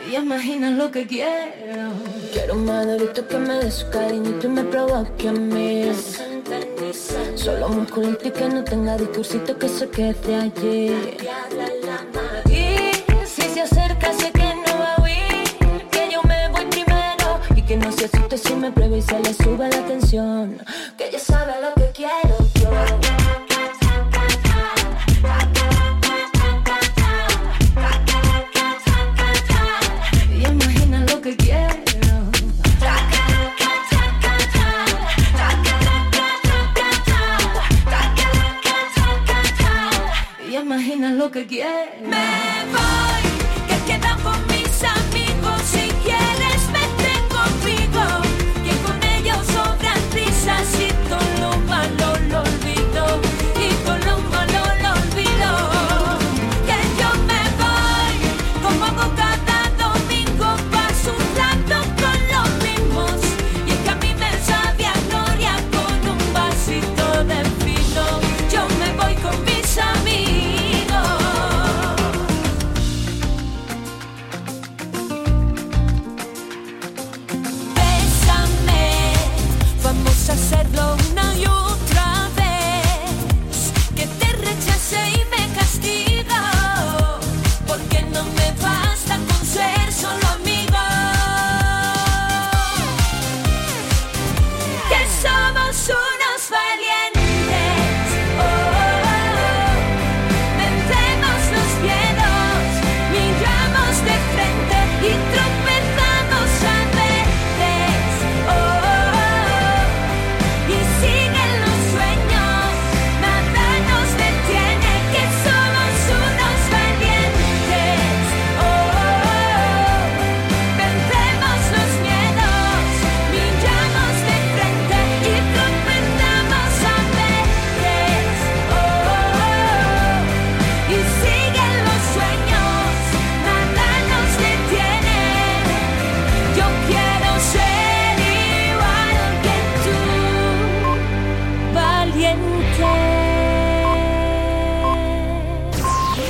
Y 0.08 0.16
imagina 0.16 0.70
lo 0.70 0.92
que 0.92 1.08
quiero. 1.08 1.90
Quiero 2.34 2.54
un 2.54 2.66
madurito 2.66 3.28
que 3.28 3.38
me 3.40 3.56
dé 3.56 3.72
su 3.72 3.90
cariñito 3.90 4.46
y 4.46 4.50
me 4.50 4.64
provoque 4.66 5.30
a 5.30 5.32
mí. 5.32 5.92
Solo 7.36 7.70
musculito 7.70 8.28
y 8.28 8.32
que 8.32 8.48
no 8.50 8.64
tenga 8.64 8.98
discursito 8.98 9.58
que 9.58 9.70
se 9.70 9.90
quede 9.90 10.36
allí. 10.36 11.18
Y 12.46 12.92
si 13.26 13.42
se 13.42 13.62
acerca, 13.62 14.14
sé 14.14 14.32
que 14.32 14.54
no 14.56 14.80
va 14.80 14.96
a 14.96 15.02
huir. 15.02 15.90
Que 15.90 16.10
yo 16.12 16.22
me 16.24 16.50
voy 16.50 16.66
primero 16.66 17.40
y 17.56 17.62
que 17.62 17.78
no 17.78 17.92
se 17.92 18.06
asuste 18.06 18.38
si 18.38 18.54
me 18.54 18.72
prueba 18.72 18.98
y 18.98 19.02
se 19.02 19.20
le 19.20 19.34
sube 19.34 19.70
la 19.70 19.86
tensión. 19.86 20.62
again. 41.52 42.10
Man. 42.10 42.41